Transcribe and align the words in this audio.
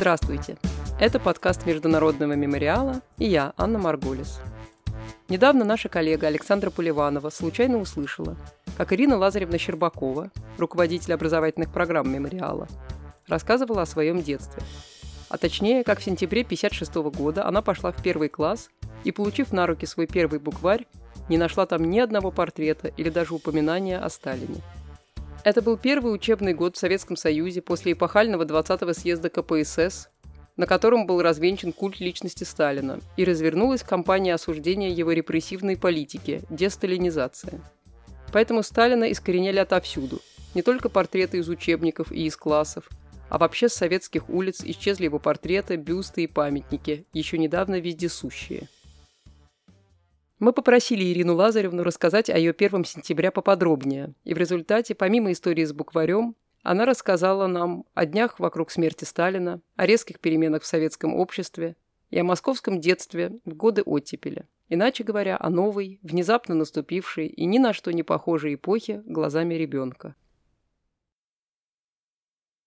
Здравствуйте! 0.00 0.56
Это 0.98 1.20
подкаст 1.20 1.66
Международного 1.66 2.32
мемориала 2.32 3.02
и 3.18 3.26
я, 3.26 3.52
Анна 3.58 3.78
Маргулис. 3.78 4.40
Недавно 5.28 5.62
наша 5.62 5.90
коллега 5.90 6.26
Александра 6.26 6.70
Поливанова 6.70 7.28
случайно 7.28 7.76
услышала, 7.76 8.34
как 8.78 8.94
Ирина 8.94 9.18
Лазаревна 9.18 9.58
Щербакова, 9.58 10.30
руководитель 10.56 11.12
образовательных 11.12 11.70
программ 11.70 12.10
мемориала, 12.10 12.66
рассказывала 13.28 13.82
о 13.82 13.86
своем 13.86 14.22
детстве. 14.22 14.62
А 15.28 15.36
точнее, 15.36 15.84
как 15.84 15.98
в 15.98 16.04
сентябре 16.04 16.44
1956 16.44 17.14
года 17.14 17.46
она 17.46 17.60
пошла 17.60 17.92
в 17.92 18.02
первый 18.02 18.30
класс 18.30 18.70
и, 19.04 19.12
получив 19.12 19.52
на 19.52 19.66
руки 19.66 19.84
свой 19.84 20.06
первый 20.06 20.38
букварь, 20.38 20.86
не 21.28 21.36
нашла 21.36 21.66
там 21.66 21.84
ни 21.84 21.98
одного 21.98 22.30
портрета 22.30 22.88
или 22.88 23.10
даже 23.10 23.34
упоминания 23.34 23.98
о 23.98 24.08
Сталине. 24.08 24.62
Это 25.42 25.62
был 25.62 25.78
первый 25.78 26.14
учебный 26.14 26.52
год 26.52 26.76
в 26.76 26.78
Советском 26.78 27.16
Союзе 27.16 27.62
после 27.62 27.92
эпохального 27.92 28.44
20-го 28.44 28.92
съезда 28.92 29.30
КПСС, 29.30 30.10
на 30.58 30.66
котором 30.66 31.06
был 31.06 31.22
развенчан 31.22 31.72
культ 31.72 31.98
личности 31.98 32.44
Сталина, 32.44 33.00
и 33.16 33.24
развернулась 33.24 33.82
кампания 33.82 34.34
осуждения 34.34 34.90
его 34.90 35.12
репрессивной 35.12 35.78
политики– 35.78 36.42
десталинизация. 36.50 37.58
Поэтому 38.34 38.62
Сталина 38.62 39.10
искореняли 39.10 39.58
отовсюду. 39.60 40.20
Не 40.54 40.60
только 40.60 40.90
портреты 40.90 41.38
из 41.38 41.48
учебников 41.48 42.12
и 42.12 42.26
из 42.26 42.36
классов, 42.36 42.90
а 43.30 43.38
вообще 43.38 43.70
с 43.70 43.74
советских 43.74 44.28
улиц 44.28 44.62
исчезли 44.62 45.04
его 45.04 45.18
портреты, 45.18 45.76
бюсты 45.76 46.24
и 46.24 46.26
памятники, 46.26 47.06
еще 47.14 47.38
недавно 47.38 47.80
вездесущие– 47.80 48.68
мы 50.40 50.54
попросили 50.54 51.04
Ирину 51.04 51.34
Лазаревну 51.34 51.82
рассказать 51.84 52.30
о 52.30 52.38
ее 52.38 52.52
1 52.52 52.84
сентября 52.86 53.30
поподробнее, 53.30 54.14
и 54.24 54.32
в 54.32 54.38
результате, 54.38 54.94
помимо 54.94 55.30
истории 55.32 55.64
с 55.64 55.72
букварем, 55.72 56.34
она 56.62 56.86
рассказала 56.86 57.46
нам 57.46 57.84
о 57.94 58.06
днях 58.06 58.40
вокруг 58.40 58.70
смерти 58.70 59.04
Сталина, 59.04 59.60
о 59.76 59.86
резких 59.86 60.18
переменах 60.18 60.62
в 60.62 60.66
советском 60.66 61.14
обществе 61.14 61.76
и 62.10 62.18
о 62.18 62.24
московском 62.24 62.80
детстве 62.80 63.38
в 63.44 63.54
годы 63.54 63.82
оттепели. 63.82 64.46
Иначе 64.70 65.04
говоря, 65.04 65.36
о 65.38 65.50
новой, 65.50 65.98
внезапно 66.02 66.54
наступившей 66.54 67.26
и 67.26 67.44
ни 67.44 67.58
на 67.58 67.72
что 67.72 67.92
не 67.92 68.02
похожей 68.02 68.54
эпохе 68.54 69.02
глазами 69.04 69.54
ребенка. 69.54 70.14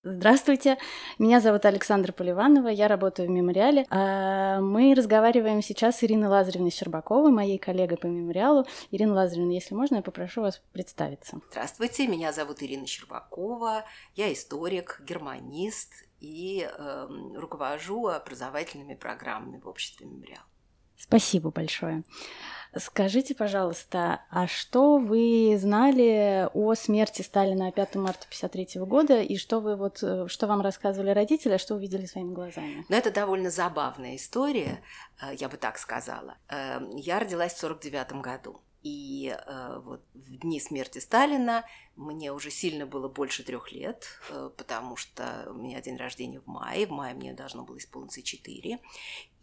Здравствуйте, 0.06 0.78
меня 1.18 1.40
зовут 1.40 1.64
Александра 1.64 2.12
Поливанова, 2.12 2.68
я 2.68 2.90
работаю 2.90 3.30
в 3.30 3.32
мемориале. 3.32 3.86
А, 3.90 4.60
мы 4.60 4.94
разговариваем 4.96 5.62
сейчас 5.62 6.00
с 6.00 6.04
Ириной 6.04 6.28
Лазаревной 6.28 6.72
Щербаковой, 6.72 7.32
моей 7.32 7.58
коллегой 7.58 7.98
по 7.98 8.08
мемориалу. 8.08 8.66
Ирина 8.92 9.14
Лазаревна, 9.14 9.52
если 9.54 9.76
можно, 9.76 9.96
я 9.96 10.02
попрошу 10.02 10.42
вас 10.42 10.62
представиться. 10.74 11.40
Здравствуйте, 11.52 12.06
меня 12.08 12.34
зовут 12.34 12.62
Ирина 12.62 12.86
Щербакова, 12.86 13.86
я 14.16 14.34
историк, 14.34 15.02
германист 15.08 15.94
и 16.20 16.70
э, 16.70 17.08
руковожу 17.36 18.08
образовательными 18.08 18.96
программами 18.96 19.62
в 19.62 19.70
обществе 19.70 20.06
мемориал. 20.06 20.44
Спасибо 21.04 21.52
большое. 21.52 22.04
Скажите, 22.76 23.36
пожалуйста, 23.36 24.22
а 24.32 24.48
что 24.48 24.98
вы 24.98 25.56
знали 25.60 26.50
о 26.54 26.74
смерти 26.74 27.22
Сталина 27.22 27.72
5 27.72 27.96
марта 27.96 28.26
1953 28.26 28.82
года 28.82 29.22
и 29.22 29.38
что 29.38 29.60
вы 29.60 29.76
вот, 29.76 30.02
э, 30.02 30.26
что 30.28 30.48
вам 30.48 30.62
рассказывали 30.62 31.12
родители, 31.12 31.54
а 31.54 31.60
что 31.60 31.76
увидели 31.76 32.08
своими 32.08 32.34
глазами? 32.34 32.84
Ну, 32.90 32.96
это 32.96 33.12
довольно 33.12 33.52
забавная 33.52 34.16
история, 34.16 34.82
э, 35.22 35.36
я 35.36 35.50
бы 35.50 35.58
так 35.58 35.78
сказала. 35.78 36.36
Э, 36.50 36.80
я 36.96 37.20
родилась 37.20 37.54
в 37.54 37.64
1949 37.64 38.24
году. 38.24 38.62
И 38.82 39.34
э, 39.34 39.80
вот 39.84 40.02
в 40.14 40.38
дни 40.40 40.60
смерти 40.60 41.00
Сталина 41.00 41.64
мне 41.96 42.32
уже 42.32 42.50
сильно 42.50 42.86
было 42.86 43.08
больше 43.08 43.44
трех 43.44 43.72
лет, 43.72 44.08
э, 44.30 44.50
потому 44.58 44.96
что 44.96 45.48
у 45.50 45.54
меня 45.54 45.82
день 45.82 45.98
рождения 45.98 46.40
в 46.40 46.48
мае, 46.48 46.88
в 46.88 46.92
мае 46.92 47.14
мне 47.14 47.34
должно 47.34 47.64
было 47.64 47.78
исполниться 47.78 48.24
четыре. 48.24 48.80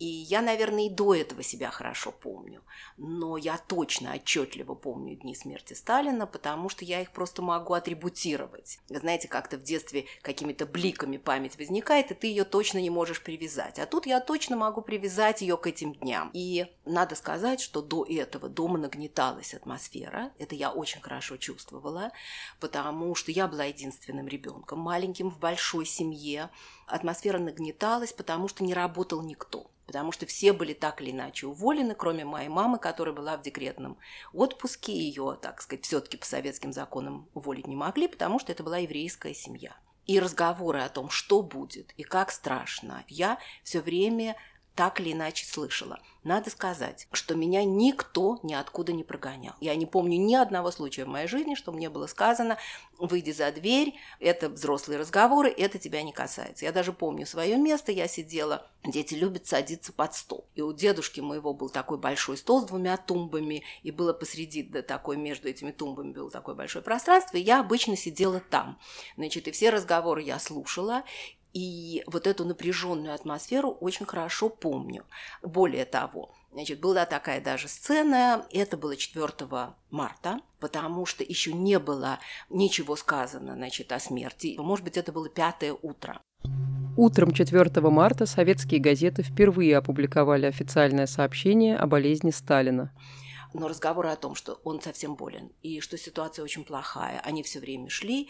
И 0.00 0.06
я, 0.06 0.41
наверное, 0.41 0.87
и 0.87 0.88
до 0.88 1.15
этого 1.15 1.43
себя 1.43 1.71
хорошо 1.71 2.11
помню. 2.11 2.62
Но 2.97 3.37
я 3.37 3.59
точно, 3.59 4.15
отчетливо 4.15 4.75
помню 4.75 5.15
дни 5.15 5.34
смерти 5.34 5.75
Сталина, 5.75 6.27
потому 6.27 6.71
что 6.71 6.87
я 6.87 7.03
их 7.03 7.12
просто 7.12 7.43
могу 7.43 7.75
атрибутировать. 7.75 8.78
Знаете, 8.88 9.28
как-то 9.28 9.59
в 9.59 9.62
детстве 9.62 10.06
какими-то 10.22 10.65
бликами 10.65 11.19
память 11.19 11.59
возникает, 11.59 12.11
и 12.11 12.15
ты 12.15 12.28
ее 12.28 12.44
точно 12.44 12.78
не 12.78 12.88
можешь 12.88 13.22
привязать. 13.22 13.78
А 13.78 13.84
тут 13.84 14.06
я 14.06 14.21
точно 14.21 14.56
могу 14.56 14.81
привязать 14.81 15.43
ее 15.43 15.59
к 15.59 15.67
этим 15.67 15.93
дням. 15.93 16.31
И 16.32 16.67
надо 16.87 17.15
сказать, 17.15 17.61
что 17.61 17.82
до 17.82 18.06
этого 18.06 18.49
дома 18.49 18.78
нагнеталась 18.78 19.53
атмосфера. 19.53 20.32
Это 20.38 20.55
я 20.55 20.71
очень 20.72 21.03
хорошо 21.03 21.37
чувствовала, 21.37 22.11
потому 22.59 23.15
что 23.15 23.31
я 23.31 23.47
была 23.47 23.65
единственным 23.65 24.28
ребенком, 24.28 24.78
маленьким 24.81 25.31
в 25.31 25.39
большой 25.39 25.87
семье. 25.87 26.51
Атмосфера 26.87 27.39
нагнеталась, 27.39 28.12
потому 28.12 28.49
что 28.49 28.65
не 28.65 28.75
работал 28.75 29.23
никто 29.23 29.71
потому 29.91 30.12
что 30.12 30.25
все 30.25 30.53
были 30.53 30.73
так 30.73 31.03
или 31.03 31.11
иначе 31.11 31.49
уволены, 31.49 31.97
кроме 31.97 32.25
моей 32.25 32.47
мамы, 32.47 32.79
которая 32.79 33.12
была 33.12 33.37
в 33.37 33.43
декретном 33.43 33.99
отпуске. 34.33 34.93
Ее, 34.93 35.37
так 35.43 35.61
сказать, 35.61 35.84
все-таки 35.84 36.17
по 36.17 36.25
советским 36.25 36.73
законам 36.73 37.29
уволить 37.34 37.67
не 37.67 37.75
могли, 37.75 38.06
потому 38.06 38.39
что 38.39 38.53
это 38.53 38.62
была 38.62 38.79
еврейская 38.79 39.34
семья. 39.34 39.75
И 40.06 40.21
разговоры 40.21 40.81
о 40.83 40.89
том, 40.89 41.11
что 41.11 41.43
будет 41.43 41.93
и 41.97 42.05
как 42.05 42.31
страшно, 42.31 43.05
я 43.09 43.41
все 43.65 43.81
время 43.81 44.37
так 44.75 45.00
или 45.00 45.12
иначе 45.12 45.47
слышала. 45.47 46.00
Надо 46.22 46.50
сказать, 46.50 47.08
что 47.12 47.34
меня 47.34 47.64
никто 47.64 48.38
ниоткуда 48.42 48.92
не 48.92 49.04
прогонял. 49.04 49.54
Я 49.60 49.75
не 49.75 49.86
помню 49.86 50.19
ни 50.19 50.34
одного 50.34 50.70
случая 50.70 51.06
в 51.06 51.08
моей 51.08 51.26
жизни, 51.26 51.54
что 51.54 51.72
мне 51.72 51.88
было 51.88 52.06
сказано, 52.06 52.58
выйди 52.98 53.31
за 53.31 53.50
дверь, 53.53 53.94
это 54.19 54.50
взрослые 54.50 54.98
разговоры, 54.98 55.48
это 55.48 55.78
тебя 55.78 56.03
не 56.03 56.12
касается. 56.12 56.66
Я 56.66 56.72
даже 56.72 56.92
помню 56.92 57.25
свое 57.26 57.56
место, 57.56 57.91
я 57.91 58.06
сидела, 58.06 58.66
дети 58.84 59.14
любят 59.14 59.47
садиться 59.47 59.94
под 59.94 60.14
стол. 60.14 60.47
И 60.54 60.60
у 60.60 60.75
дедушки 60.75 61.20
моего 61.20 61.54
был 61.54 61.70
такой 61.70 61.97
большой 61.97 62.37
стол 62.37 62.60
с 62.60 62.66
двумя 62.66 62.98
тумбами, 62.98 63.62
и 63.82 63.91
было 63.91 64.12
посреди, 64.12 64.62
да, 64.62 64.82
такой, 64.82 65.16
между 65.16 65.48
этими 65.48 65.70
тумбами 65.70 66.12
было 66.12 66.31
такое 66.31 66.54
большое 66.54 66.84
пространство, 66.84 67.38
и 67.38 67.42
я 67.42 67.60
обычно 67.60 67.97
сидела 67.97 68.41
там. 68.41 68.78
Значит, 69.16 69.48
и 69.48 69.52
все 69.52 69.70
разговоры 69.70 70.22
я 70.22 70.38
слушала, 70.38 71.04
и 71.53 72.03
вот 72.06 72.27
эту 72.27 72.44
напряженную 72.44 73.15
атмосферу 73.15 73.71
очень 73.71 74.06
хорошо 74.06 74.49
помню. 74.49 75.05
Более 75.43 75.84
того, 75.84 76.34
Значит, 76.53 76.81
была 76.81 77.06
такая 77.06 77.41
даже 77.41 77.69
сцена, 77.69 78.44
это 78.50 78.77
было 78.77 78.97
4 78.97 79.28
марта, 79.91 80.41
потому 80.59 81.06
что 81.06 81.22
еще 81.22 81.53
не 81.53 81.78
было 81.78 82.19
ничего 82.49 82.97
сказано 82.97 83.55
значит, 83.55 83.93
о 83.93 84.00
смерти. 84.00 84.56
Может 84.59 84.84
быть, 84.84 84.97
это 84.97 85.12
было 85.12 85.28
пятое 85.28 85.77
утро. 85.81 86.21
Утром 86.97 87.33
4 87.33 87.81
марта 87.88 88.27
советские 88.27 88.81
газеты 88.81 89.22
впервые 89.22 89.77
опубликовали 89.77 90.47
официальное 90.47 91.06
сообщение 91.06 91.77
о 91.77 91.87
болезни 91.87 92.31
Сталина. 92.31 92.93
Но 93.55 93.69
разговоры 93.69 94.09
о 94.11 94.17
том, 94.17 94.34
что 94.34 94.61
он 94.65 94.81
совсем 94.81 95.15
болен 95.15 95.53
и 95.62 95.81
что 95.81 95.97
ситуация 95.97 96.44
очень 96.44 96.65
плохая, 96.65 97.21
они 97.21 97.43
все 97.43 97.61
время 97.61 97.88
шли. 97.88 98.28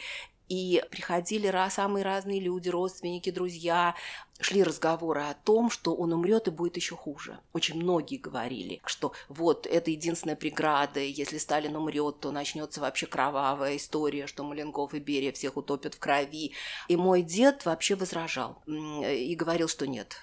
И 0.50 0.82
приходили 0.90 1.54
самые 1.70 2.04
разные 2.04 2.40
люди, 2.40 2.68
родственники, 2.68 3.30
друзья, 3.30 3.94
шли 4.40 4.64
разговоры 4.64 5.22
о 5.22 5.34
том, 5.34 5.70
что 5.70 5.94
он 5.94 6.12
умрет 6.12 6.48
и 6.48 6.50
будет 6.50 6.74
еще 6.74 6.96
хуже. 6.96 7.38
Очень 7.52 7.76
многие 7.76 8.16
говорили, 8.16 8.82
что 8.84 9.12
вот 9.28 9.68
это 9.68 9.92
единственная 9.92 10.34
преграда, 10.34 10.98
если 10.98 11.38
Сталин 11.38 11.76
умрет, 11.76 12.18
то 12.18 12.32
начнется 12.32 12.80
вообще 12.80 13.06
кровавая 13.06 13.76
история, 13.76 14.26
что 14.26 14.42
Маленков 14.42 14.92
и 14.92 14.98
Берия 14.98 15.30
всех 15.30 15.56
утопят 15.56 15.94
в 15.94 16.00
крови. 16.00 16.52
И 16.88 16.96
мой 16.96 17.22
дед 17.22 17.64
вообще 17.64 17.94
возражал 17.94 18.60
и 18.66 19.36
говорил, 19.36 19.68
что 19.68 19.86
нет, 19.86 20.16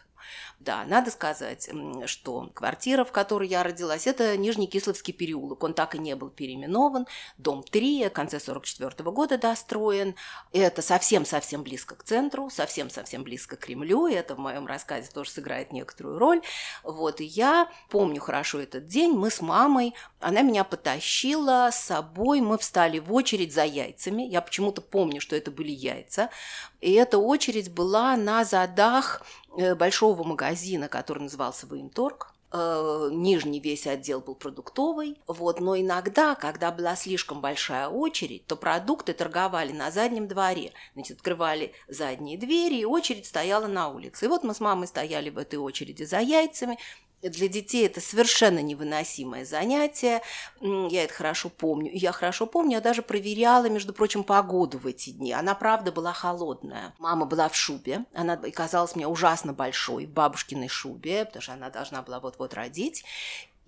да, 0.59 0.85
надо 0.85 1.11
сказать, 1.11 1.69
что 2.05 2.49
квартира, 2.53 3.03
в 3.03 3.11
которой 3.11 3.47
я 3.47 3.63
родилась, 3.63 4.07
это 4.07 4.35
Нижний 4.37 4.67
Кисловский 4.67 5.13
переулок. 5.13 5.63
Он 5.63 5.73
так 5.73 5.95
и 5.95 5.99
не 5.99 6.15
был 6.15 6.29
переименован. 6.29 7.07
Дом 7.37 7.63
3, 7.63 8.09
в 8.09 8.09
конце 8.11 8.39
44 8.39 8.91
-го 8.91 9.11
года 9.11 9.37
достроен. 9.37 10.15
Это 10.51 10.81
совсем-совсем 10.81 11.63
близко 11.63 11.95
к 11.95 12.03
центру, 12.03 12.49
совсем-совсем 12.49 13.23
близко 13.23 13.55
к 13.55 13.59
Кремлю. 13.59 14.07
И 14.07 14.13
это 14.13 14.35
в 14.35 14.39
моем 14.39 14.65
рассказе 14.65 15.09
тоже 15.13 15.29
сыграет 15.29 15.71
некоторую 15.71 16.17
роль. 16.17 16.41
Вот, 16.83 17.21
и 17.21 17.25
я 17.25 17.69
помню 17.89 18.19
хорошо 18.19 18.59
этот 18.59 18.87
день. 18.87 19.11
Мы 19.13 19.29
с 19.29 19.41
мамой, 19.41 19.93
она 20.19 20.41
меня 20.41 20.63
потащила 20.63 21.69
с 21.71 21.79
собой. 21.79 22.41
Мы 22.41 22.57
встали 22.57 22.99
в 22.99 23.13
очередь 23.13 23.53
за 23.53 23.63
яйцами. 23.63 24.23
Я 24.23 24.41
почему-то 24.41 24.81
помню, 24.81 25.21
что 25.21 25.35
это 25.35 25.51
были 25.51 25.71
яйца. 25.71 26.29
И 26.81 26.91
эта 26.93 27.17
очередь 27.17 27.71
была 27.71 28.15
на 28.17 28.43
задах 28.43 29.23
большого 29.75 30.23
магазина, 30.23 30.87
который 30.87 31.23
назывался 31.23 31.67
«Военторг», 31.67 32.33
э, 32.51 33.09
нижний 33.11 33.59
весь 33.59 33.87
отдел 33.87 34.21
был 34.21 34.35
продуктовый, 34.35 35.19
вот, 35.27 35.59
но 35.59 35.77
иногда, 35.77 36.35
когда 36.35 36.71
была 36.71 36.95
слишком 36.95 37.41
большая 37.41 37.89
очередь, 37.89 38.45
то 38.45 38.55
продукты 38.55 39.13
торговали 39.13 39.71
на 39.71 39.91
заднем 39.91 40.27
дворе, 40.27 40.73
значит, 40.93 41.17
открывали 41.17 41.73
задние 41.87 42.37
двери, 42.37 42.79
и 42.79 42.85
очередь 42.85 43.25
стояла 43.25 43.67
на 43.67 43.89
улице. 43.89 44.25
И 44.25 44.27
вот 44.27 44.43
мы 44.43 44.53
с 44.53 44.59
мамой 44.59 44.87
стояли 44.87 45.29
в 45.29 45.37
этой 45.37 45.55
очереди 45.55 46.03
за 46.03 46.19
яйцами, 46.19 46.77
Для 47.21 47.47
детей 47.47 47.85
это 47.85 47.99
совершенно 47.99 48.59
невыносимое 48.59 49.43
занятие. 49.43 50.21
Я 50.61 51.03
это 51.03 51.13
хорошо 51.13 51.49
помню. 51.49 51.91
Я 51.93 52.11
хорошо 52.11 52.45
помню, 52.45 52.73
я 52.73 52.81
даже 52.81 53.01
проверяла, 53.01 53.69
между 53.69 53.93
прочим, 53.93 54.23
погоду 54.23 54.77
в 54.77 54.85
эти 54.85 55.09
дни. 55.09 55.33
Она, 55.33 55.55
правда, 55.55 55.91
была 55.91 56.13
холодная. 56.13 56.93
Мама 56.99 57.25
была 57.25 57.49
в 57.49 57.55
шубе. 57.55 58.05
Она 58.13 58.37
казалась 58.37 58.95
мне 58.95 59.07
ужасно 59.07 59.53
большой, 59.53 60.05
в 60.05 60.11
бабушкиной 60.11 60.67
шубе, 60.67 61.25
потому 61.25 61.41
что 61.41 61.53
она 61.53 61.69
должна 61.69 62.01
была 62.03 62.19
вот-вот 62.19 62.53
родить. 62.53 63.03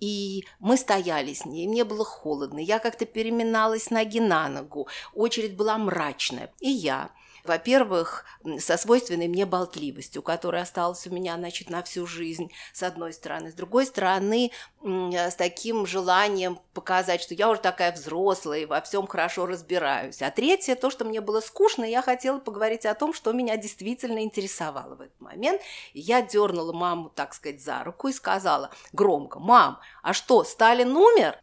И 0.00 0.46
мы 0.60 0.76
стояли 0.78 1.34
с 1.34 1.44
ней, 1.44 1.68
мне 1.68 1.84
было 1.84 2.06
холодно, 2.06 2.58
я 2.58 2.78
как-то 2.78 3.04
переминалась 3.04 3.90
ноги 3.90 4.18
на 4.18 4.48
ногу, 4.48 4.88
очередь 5.12 5.56
была 5.56 5.76
мрачная. 5.76 6.50
И 6.58 6.70
я 6.70 7.10
во-первых, 7.44 8.24
со 8.58 8.76
свойственной 8.76 9.28
мне 9.28 9.46
болтливостью, 9.46 10.22
которая 10.22 10.62
осталась 10.62 11.06
у 11.06 11.10
меня, 11.10 11.36
значит, 11.36 11.70
на 11.70 11.82
всю 11.82 12.06
жизнь, 12.06 12.50
с 12.72 12.82
одной 12.82 13.12
стороны. 13.12 13.50
С 13.50 13.54
другой 13.54 13.86
стороны, 13.86 14.50
с 14.82 15.34
таким 15.34 15.86
желанием 15.86 16.58
показать, 16.72 17.20
что 17.22 17.34
я 17.34 17.50
уже 17.50 17.60
такая 17.60 17.92
взрослая 17.92 18.60
и 18.60 18.66
во 18.66 18.80
всем 18.80 19.06
хорошо 19.06 19.46
разбираюсь. 19.46 20.22
А 20.22 20.30
третье, 20.30 20.74
то, 20.74 20.90
что 20.90 21.04
мне 21.04 21.20
было 21.20 21.40
скучно, 21.40 21.84
я 21.84 22.02
хотела 22.02 22.38
поговорить 22.38 22.86
о 22.86 22.94
том, 22.94 23.12
что 23.12 23.32
меня 23.32 23.56
действительно 23.56 24.20
интересовало 24.22 24.94
в 24.94 25.00
этот 25.00 25.20
момент. 25.20 25.60
И 25.92 26.00
я 26.00 26.22
дернула 26.22 26.72
маму, 26.72 27.10
так 27.10 27.34
сказать, 27.34 27.62
за 27.62 27.84
руку 27.84 28.08
и 28.08 28.12
сказала 28.12 28.70
громко, 28.92 29.38
«Мам, 29.38 29.78
а 30.02 30.12
что, 30.12 30.44
Сталин 30.44 30.96
умер?» 30.96 31.38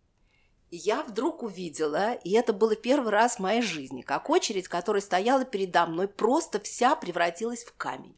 Я 0.71 1.03
вдруг 1.03 1.43
увидела, 1.43 2.13
и 2.13 2.33
это 2.33 2.53
было 2.53 2.75
первый 2.75 3.11
раз 3.11 3.35
в 3.35 3.39
моей 3.39 3.61
жизни, 3.61 4.01
как 4.01 4.29
очередь, 4.29 4.67
которая 4.67 5.01
стояла 5.01 5.45
передо 5.45 5.85
мной, 5.85 6.07
просто 6.07 6.59
вся 6.59 6.95
превратилась 6.95 7.63
в 7.63 7.75
камень. 7.75 8.15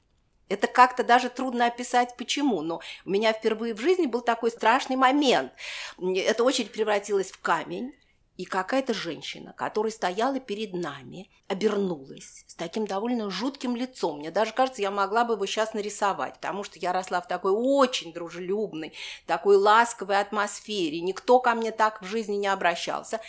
Это 0.48 0.66
как-то 0.66 1.04
даже 1.04 1.30
трудно 1.30 1.68
описать, 1.68 2.16
почему, 2.18 2.62
но 2.62 2.82
у 3.06 3.10
меня 3.12 3.34
впервые 3.34 3.76
в 3.76 3.80
жизни 3.80 4.08
был 4.08 4.22
такой 4.22 4.50
страшный 4.50 4.96
момент. 4.96 5.54
Эта 6.00 6.44
очередь 6.44 6.72
превратилась 6.72 7.30
в 7.32 7.40
камень, 7.40 7.94
и 8.40 8.46
какая-то 8.46 8.94
женщина, 8.94 9.52
которая 9.52 9.92
стояла 9.92 10.40
перед 10.40 10.72
нами, 10.72 11.30
обернулась 11.50 12.46
с 12.48 12.56
таким 12.56 12.88
довольно 12.88 13.30
жутким 13.30 13.76
лицом. 13.76 14.20
Мне 14.20 14.32
даже 14.32 14.54
кажется, 14.54 14.82
я 14.82 14.92
могла 14.92 15.26
бы 15.26 15.34
его 15.34 15.46
сейчас 15.46 15.74
нарисовать, 15.74 16.36
потому 16.36 16.64
что 16.64 16.80
я 16.80 16.94
росла 16.94 17.20
в 17.20 17.28
такой 17.28 17.52
очень 17.52 18.14
дружелюбной, 18.14 18.94
такой 19.28 19.58
ласковой 19.58 20.22
атмосфере. 20.22 21.02
Никто 21.02 21.42
ко 21.42 21.54
мне 21.54 21.72
так 21.72 22.02
в 22.02 22.06
жизни 22.06 22.38
не 22.38 22.48
обращался. 22.48 23.20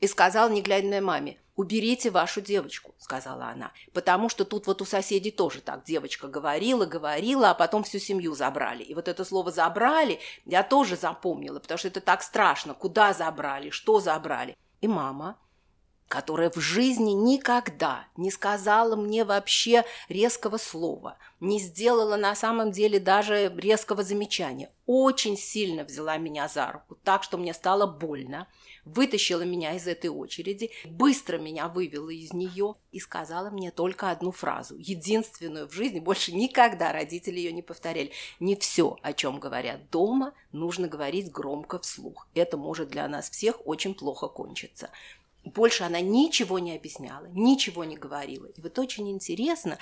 И 0.00 0.06
сказала, 0.06 0.50
не 0.50 0.60
глядя 0.60 0.88
на 0.88 1.00
маме, 1.00 1.38
«Уберите 1.58 2.10
вашу 2.10 2.40
девочку»,— 2.40 2.94
сказала 2.98 3.46
она, 3.46 3.72
«потому 3.92 4.28
что 4.28 4.44
тут 4.44 4.68
вот 4.68 4.80
у 4.80 4.84
соседей 4.84 5.32
тоже 5.32 5.60
так 5.60 5.82
девочка 5.82 6.28
говорила, 6.28 6.86
говорила, 6.86 7.50
а 7.50 7.54
потом 7.54 7.82
всю 7.82 7.98
семью 7.98 8.36
забрали. 8.36 8.84
И 8.84 8.94
вот 8.94 9.08
это 9.08 9.24
слово 9.24 9.50
«забрали» 9.50 10.20
я 10.44 10.62
тоже 10.62 10.96
запомнила, 10.96 11.58
потому 11.58 11.76
что 11.76 11.88
это 11.88 12.00
так 12.00 12.22
страшно. 12.22 12.74
Куда 12.74 13.12
забрали, 13.12 13.70
что 13.70 13.98
забрали? 13.98 14.56
И 14.80 14.86
мама, 14.86 15.36
которая 16.06 16.48
в 16.50 16.60
жизни 16.60 17.10
никогда 17.10 18.06
не 18.16 18.30
сказала 18.30 18.94
мне 18.94 19.24
вообще 19.24 19.84
резкого 20.08 20.58
слова, 20.58 21.18
не 21.40 21.58
сделала 21.58 22.16
на 22.16 22.36
самом 22.36 22.70
деле 22.70 23.00
даже 23.00 23.52
резкого 23.56 24.04
замечания, 24.04 24.70
очень 24.86 25.36
сильно 25.36 25.84
взяла 25.84 26.16
меня 26.16 26.46
за 26.48 26.72
руку, 26.72 26.96
так 27.04 27.22
что 27.22 27.36
мне 27.36 27.52
стало 27.52 27.86
больно, 27.86 28.46
вытащила 28.94 29.42
меня 29.42 29.74
из 29.74 29.86
этой 29.86 30.08
очереди, 30.08 30.70
быстро 30.86 31.38
меня 31.38 31.68
вывела 31.68 32.10
из 32.10 32.32
нее 32.32 32.74
и 32.92 33.00
сказала 33.00 33.50
мне 33.50 33.70
только 33.70 34.10
одну 34.10 34.30
фразу, 34.30 34.76
единственную 34.76 35.68
в 35.68 35.72
жизни, 35.72 36.00
больше 36.00 36.32
никогда 36.32 36.92
родители 36.92 37.38
ее 37.38 37.52
не 37.52 37.62
повторяли. 37.62 38.12
Не 38.40 38.56
все, 38.56 38.98
о 39.02 39.12
чем 39.12 39.38
говорят 39.40 39.90
дома, 39.90 40.34
нужно 40.52 40.88
говорить 40.88 41.30
громко 41.30 41.78
вслух. 41.78 42.28
Это 42.34 42.56
может 42.56 42.88
для 42.88 43.06
нас 43.08 43.30
всех 43.30 43.66
очень 43.66 43.94
плохо 43.94 44.28
кончиться. 44.28 44.90
Больше 45.44 45.84
она 45.84 46.00
ничего 46.00 46.58
не 46.58 46.74
объясняла, 46.76 47.26
ничего 47.26 47.84
не 47.84 47.96
говорила. 47.96 48.46
И 48.46 48.60
вот 48.60 48.78
очень 48.78 49.10
интересно, 49.10 49.78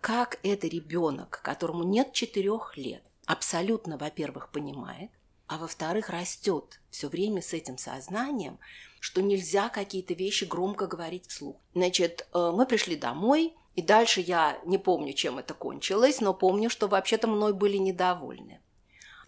как 0.00 0.38
это 0.42 0.66
ребенок, 0.66 1.40
которому 1.42 1.84
нет 1.84 2.12
четырех 2.12 2.76
лет, 2.76 3.02
абсолютно, 3.26 3.98
во-первых, 3.98 4.50
понимает, 4.50 5.10
а 5.48 5.58
во-вторых, 5.58 6.10
растет 6.10 6.80
все 6.90 7.08
время 7.08 7.42
с 7.42 7.52
этим 7.52 7.78
сознанием, 7.78 8.58
что 9.00 9.22
нельзя 9.22 9.68
какие-то 9.68 10.14
вещи 10.14 10.44
громко 10.44 10.86
говорить 10.86 11.26
вслух. 11.26 11.56
Значит, 11.74 12.28
э, 12.32 12.52
мы 12.54 12.66
пришли 12.66 12.96
домой, 12.96 13.54
и 13.74 13.82
дальше 13.82 14.20
я 14.20 14.58
не 14.64 14.76
помню, 14.78 15.12
чем 15.14 15.38
это 15.38 15.54
кончилось, 15.54 16.20
но 16.20 16.34
помню, 16.34 16.68
что 16.68 16.86
вообще-то 16.86 17.26
мной 17.26 17.52
были 17.52 17.76
недовольны. 17.76 18.60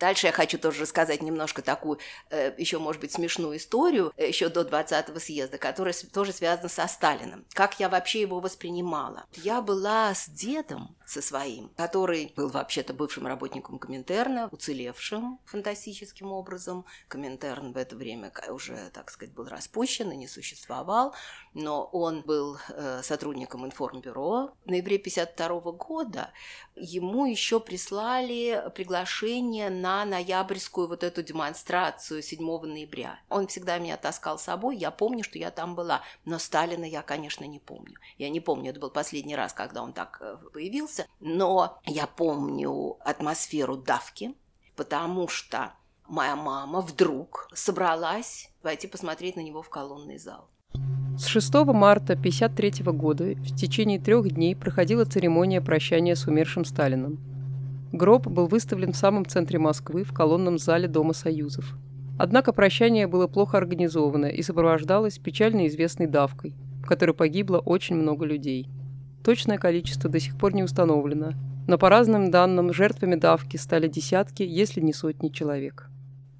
Дальше 0.00 0.26
я 0.26 0.32
хочу 0.32 0.58
тоже 0.58 0.82
рассказать 0.82 1.20
немножко 1.20 1.60
такую, 1.60 1.98
э, 2.30 2.54
еще, 2.56 2.78
может 2.78 3.02
быть, 3.02 3.12
смешную 3.12 3.58
историю, 3.58 4.12
э, 4.16 4.28
еще 4.28 4.48
до 4.48 4.62
20-го 4.62 5.18
съезда, 5.20 5.58
которая 5.58 5.94
тоже 6.12 6.32
связана 6.32 6.70
со 6.70 6.86
Сталиным. 6.86 7.44
Как 7.52 7.78
я 7.78 7.90
вообще 7.90 8.22
его 8.22 8.40
воспринимала. 8.40 9.24
Я 9.36 9.60
была 9.60 10.14
с 10.14 10.26
дедом, 10.28 10.96
со 11.10 11.20
своим, 11.20 11.70
который 11.76 12.32
был 12.36 12.50
вообще-то 12.50 12.94
бывшим 12.94 13.26
работником 13.26 13.80
Коминтерна, 13.80 14.48
уцелевшим 14.52 15.40
фантастическим 15.44 16.30
образом. 16.30 16.84
Коминтерн 17.08 17.72
в 17.72 17.76
это 17.76 17.96
время 17.96 18.32
уже, 18.48 18.90
так 18.94 19.10
сказать, 19.10 19.34
был 19.34 19.48
распущен 19.48 20.12
и 20.12 20.16
не 20.16 20.28
существовал, 20.28 21.12
но 21.52 21.82
он 21.84 22.22
был 22.22 22.58
э, 22.68 23.00
сотрудником 23.02 23.66
информбюро. 23.66 24.54
В 24.64 24.70
ноябре 24.70 24.96
1952 24.98 25.72
года 25.72 26.30
ему 26.76 27.26
еще 27.26 27.58
прислали 27.58 28.70
приглашение 28.76 29.68
на 29.68 30.04
ноябрьскую 30.04 30.86
вот 30.86 31.02
эту 31.02 31.24
демонстрацию 31.24 32.22
7 32.22 32.40
ноября. 32.40 33.18
Он 33.28 33.48
всегда 33.48 33.78
меня 33.78 33.96
таскал 33.96 34.38
с 34.38 34.44
собой, 34.44 34.76
я 34.76 34.92
помню, 34.92 35.24
что 35.24 35.38
я 35.38 35.50
там 35.50 35.74
была, 35.74 36.02
но 36.24 36.38
Сталина 36.38 36.84
я, 36.84 37.02
конечно, 37.02 37.44
не 37.44 37.58
помню. 37.58 37.96
Я 38.16 38.30
не 38.30 38.40
помню, 38.40 38.70
это 38.70 38.78
был 38.78 38.90
последний 38.90 39.34
раз, 39.34 39.52
когда 39.52 39.82
он 39.82 39.92
так 39.92 40.18
э, 40.20 40.36
появился, 40.52 40.99
улице, 41.00 41.06
но 41.20 41.78
я 41.86 42.06
помню 42.06 42.96
атмосферу 43.04 43.76
давки, 43.76 44.34
потому 44.76 45.28
что 45.28 45.72
моя 46.08 46.36
мама 46.36 46.80
вдруг 46.80 47.48
собралась 47.54 48.50
пойти 48.62 48.86
посмотреть 48.86 49.36
на 49.36 49.40
него 49.40 49.62
в 49.62 49.68
колонный 49.68 50.18
зал. 50.18 50.48
С 51.18 51.26
6 51.26 51.54
марта 51.66 52.14
1953 52.14 52.84
года 52.92 53.24
в 53.24 53.56
течение 53.56 53.98
трех 53.98 54.30
дней 54.30 54.56
проходила 54.56 55.04
церемония 55.04 55.60
прощания 55.60 56.14
с 56.14 56.26
умершим 56.26 56.64
Сталином. 56.64 57.18
Гроб 57.92 58.26
был 58.26 58.46
выставлен 58.46 58.92
в 58.92 58.96
самом 58.96 59.26
центре 59.26 59.58
Москвы 59.58 60.04
в 60.04 60.14
колонном 60.14 60.58
зале 60.58 60.88
Дома 60.88 61.12
Союзов. 61.12 61.74
Однако 62.18 62.52
прощание 62.52 63.06
было 63.06 63.26
плохо 63.26 63.58
организовано 63.58 64.26
и 64.26 64.42
сопровождалось 64.42 65.18
печально 65.18 65.66
известной 65.66 66.06
давкой, 66.06 66.54
в 66.82 66.86
которой 66.86 67.12
погибло 67.12 67.58
очень 67.58 67.96
много 67.96 68.24
людей– 68.24 68.68
Точное 69.24 69.58
количество 69.58 70.08
до 70.08 70.18
сих 70.18 70.36
пор 70.36 70.54
не 70.54 70.62
установлено, 70.62 71.34
но 71.68 71.78
по 71.78 71.88
разным 71.88 72.30
данным 72.30 72.72
жертвами 72.72 73.16
давки 73.16 73.56
стали 73.56 73.86
десятки, 73.86 74.42
если 74.42 74.80
не 74.80 74.92
сотни 74.92 75.28
человек. 75.28 75.88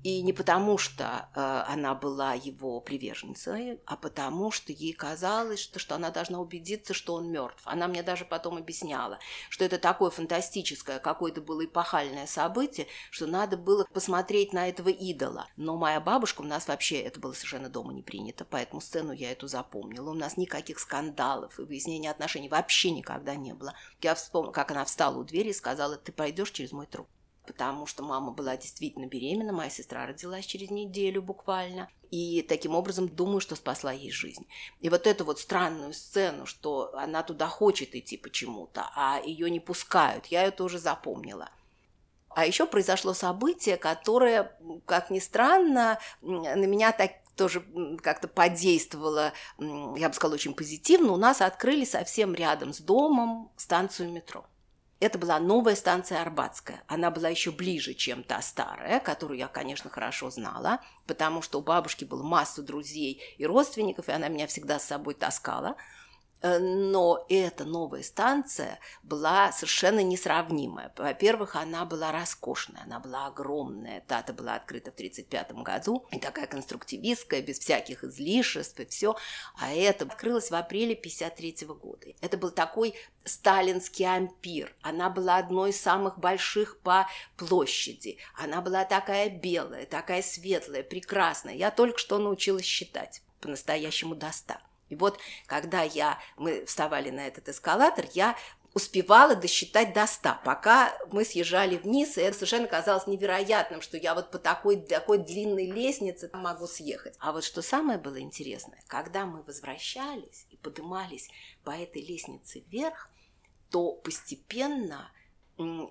И 0.02 0.22
не 0.22 0.32
потому, 0.32 0.78
что 0.78 1.28
э, 1.34 1.40
она 1.68 1.94
была 1.94 2.32
его 2.32 2.80
приверженцей, 2.80 3.80
а 3.84 3.96
потому, 3.96 4.50
что 4.50 4.72
ей 4.72 4.94
казалось, 4.94 5.60
что, 5.60 5.78
что 5.78 5.94
она 5.94 6.10
должна 6.10 6.40
убедиться, 6.40 6.94
что 6.94 7.14
он 7.14 7.30
мертв. 7.30 7.60
Она 7.66 7.86
мне 7.86 8.02
даже 8.02 8.24
потом 8.24 8.56
объясняла, 8.56 9.18
что 9.50 9.64
это 9.64 9.78
такое 9.78 10.08
фантастическое, 10.08 11.00
какое-то 11.00 11.42
было 11.42 11.66
эпохальное 11.66 12.26
событие, 12.26 12.86
что 13.10 13.26
надо 13.26 13.58
было 13.58 13.84
посмотреть 13.92 14.54
на 14.54 14.68
этого 14.70 14.88
идола. 14.88 15.46
Но 15.56 15.76
моя 15.76 16.00
бабушка, 16.00 16.40
у 16.40 16.46
нас 16.46 16.66
вообще 16.66 17.00
это 17.00 17.20
было 17.20 17.34
совершенно 17.34 17.68
дома 17.68 17.92
не 17.92 18.02
принято, 18.02 18.46
поэтому 18.46 18.80
сцену 18.80 19.12
я 19.12 19.30
эту 19.32 19.48
запомнила. 19.48 20.10
У 20.10 20.14
нас 20.14 20.38
никаких 20.38 20.78
скандалов 20.78 21.58
и 21.58 21.62
выяснения 21.62 22.10
отношений 22.10 22.48
вообще 22.48 22.90
никогда 22.90 23.34
не 23.34 23.52
было. 23.52 23.74
Я 24.00 24.14
вспомнила, 24.14 24.52
как 24.52 24.70
она 24.70 24.86
встала 24.86 25.18
у 25.18 25.24
двери 25.24 25.50
и 25.50 25.54
сказала, 25.54 25.96
ты 25.96 26.10
пойдешь 26.10 26.52
через 26.52 26.72
мой 26.72 26.86
труп 26.86 27.06
потому 27.46 27.86
что 27.86 28.02
мама 28.02 28.32
была 28.32 28.56
действительно 28.56 29.06
беременна, 29.06 29.52
моя 29.52 29.70
сестра 29.70 30.06
родилась 30.06 30.46
через 30.46 30.70
неделю 30.70 31.22
буквально. 31.22 31.88
И 32.10 32.42
таким 32.42 32.74
образом 32.74 33.08
думаю, 33.08 33.40
что 33.40 33.54
спасла 33.54 33.92
ей 33.92 34.10
жизнь. 34.10 34.46
И 34.80 34.88
вот 34.88 35.06
эту 35.06 35.24
вот 35.24 35.38
странную 35.38 35.92
сцену, 35.92 36.44
что 36.44 36.92
она 36.94 37.22
туда 37.22 37.46
хочет 37.46 37.94
идти 37.94 38.16
почему-то, 38.16 38.90
а 38.96 39.20
ее 39.24 39.48
не 39.48 39.60
пускают, 39.60 40.26
я 40.26 40.42
это 40.42 40.64
уже 40.64 40.78
запомнила. 40.78 41.50
А 42.30 42.46
еще 42.46 42.66
произошло 42.66 43.12
событие, 43.12 43.76
которое, 43.76 44.56
как 44.86 45.10
ни 45.10 45.18
странно, 45.18 45.98
на 46.20 46.64
меня 46.66 46.92
так 46.92 47.12
тоже 47.36 47.64
как-то 48.02 48.28
подействовало, 48.28 49.32
я 49.58 50.08
бы 50.08 50.14
сказала, 50.14 50.34
очень 50.34 50.54
позитивно. 50.54 51.12
У 51.12 51.16
нас 51.16 51.40
открыли 51.40 51.84
совсем 51.84 52.34
рядом 52.34 52.72
с 52.72 52.80
домом 52.80 53.50
станцию 53.56 54.12
метро. 54.12 54.44
Это 55.00 55.18
была 55.18 55.40
новая 55.40 55.76
станция 55.76 56.20
Арбатская. 56.20 56.82
Она 56.86 57.10
была 57.10 57.30
еще 57.30 57.50
ближе, 57.50 57.94
чем 57.94 58.22
та 58.22 58.42
старая, 58.42 59.00
которую 59.00 59.38
я, 59.38 59.48
конечно, 59.48 59.88
хорошо 59.88 60.28
знала, 60.28 60.80
потому 61.06 61.40
что 61.40 61.58
у 61.58 61.62
бабушки 61.62 62.04
было 62.04 62.22
масса 62.22 62.62
друзей 62.62 63.22
и 63.38 63.46
родственников, 63.46 64.10
и 64.10 64.12
она 64.12 64.28
меня 64.28 64.46
всегда 64.46 64.78
с 64.78 64.84
собой 64.84 65.14
таскала. 65.14 65.76
Э, 66.42 66.58
но 66.58 67.24
эта 67.28 67.64
новая 67.64 68.02
станция 68.02 68.78
была 69.02 69.52
совершенно 69.52 70.00
несравнимая. 70.00 70.92
Во-первых, 70.96 71.56
она 71.56 71.84
была 71.84 72.12
роскошная, 72.12 72.82
она 72.84 72.98
была 72.98 73.26
огромная. 73.26 74.02
Дата 74.08 74.32
была 74.32 74.54
открыта 74.54 74.90
в 74.90 74.94
1935 74.94 75.62
году, 75.62 76.06
и 76.10 76.18
такая 76.18 76.46
конструктивистская, 76.46 77.42
без 77.42 77.58
всяких 77.58 78.04
излишеств 78.04 78.78
и 78.80 78.86
все. 78.86 79.16
А 79.58 79.72
это 79.72 80.04
открылось 80.04 80.50
в 80.50 80.54
апреле 80.54 80.94
1953 80.94 81.66
года. 81.68 82.06
Это 82.20 82.38
был 82.38 82.50
такой 82.50 82.94
сталинский 83.24 84.06
ампир. 84.06 84.74
Она 84.82 85.10
была 85.10 85.36
одной 85.36 85.70
из 85.70 85.80
самых 85.80 86.18
больших 86.18 86.78
по 86.80 87.06
площади. 87.36 88.18
Она 88.34 88.60
была 88.60 88.84
такая 88.84 89.28
белая, 89.28 89.84
такая 89.86 90.22
светлая, 90.22 90.82
прекрасная. 90.82 91.54
Я 91.54 91.70
только 91.70 91.98
что 91.98 92.18
научилась 92.18 92.64
считать 92.64 93.22
по-настоящему 93.40 94.14
до 94.14 94.32
ста. 94.32 94.60
И 94.90 94.96
вот, 94.96 95.18
когда 95.46 95.82
я, 95.82 96.18
мы 96.36 96.66
вставали 96.66 97.10
на 97.10 97.26
этот 97.26 97.48
эскалатор, 97.48 98.04
я 98.12 98.36
успевала 98.74 99.34
досчитать 99.34 99.94
до 99.94 100.06
ста, 100.06 100.40
пока 100.44 100.96
мы 101.10 101.24
съезжали 101.24 101.76
вниз, 101.76 102.18
и 102.18 102.20
это 102.20 102.34
совершенно 102.34 102.68
казалось 102.68 103.06
невероятным, 103.06 103.80
что 103.82 103.96
я 103.96 104.14
вот 104.14 104.30
по 104.30 104.38
такой, 104.38 104.76
такой 104.76 105.18
длинной 105.18 105.66
лестнице 105.66 106.30
могу 106.32 106.66
съехать. 106.66 107.16
А 107.18 107.32
вот 107.32 107.44
что 107.44 107.62
самое 107.62 107.98
было 107.98 108.20
интересное, 108.20 108.80
когда 108.86 109.26
мы 109.26 109.42
возвращались 109.42 110.46
и 110.50 110.56
поднимались 110.56 111.28
по 111.64 111.70
этой 111.70 112.02
лестнице 112.02 112.60
вверх, 112.68 113.10
то 113.70 113.92
постепенно 113.92 115.10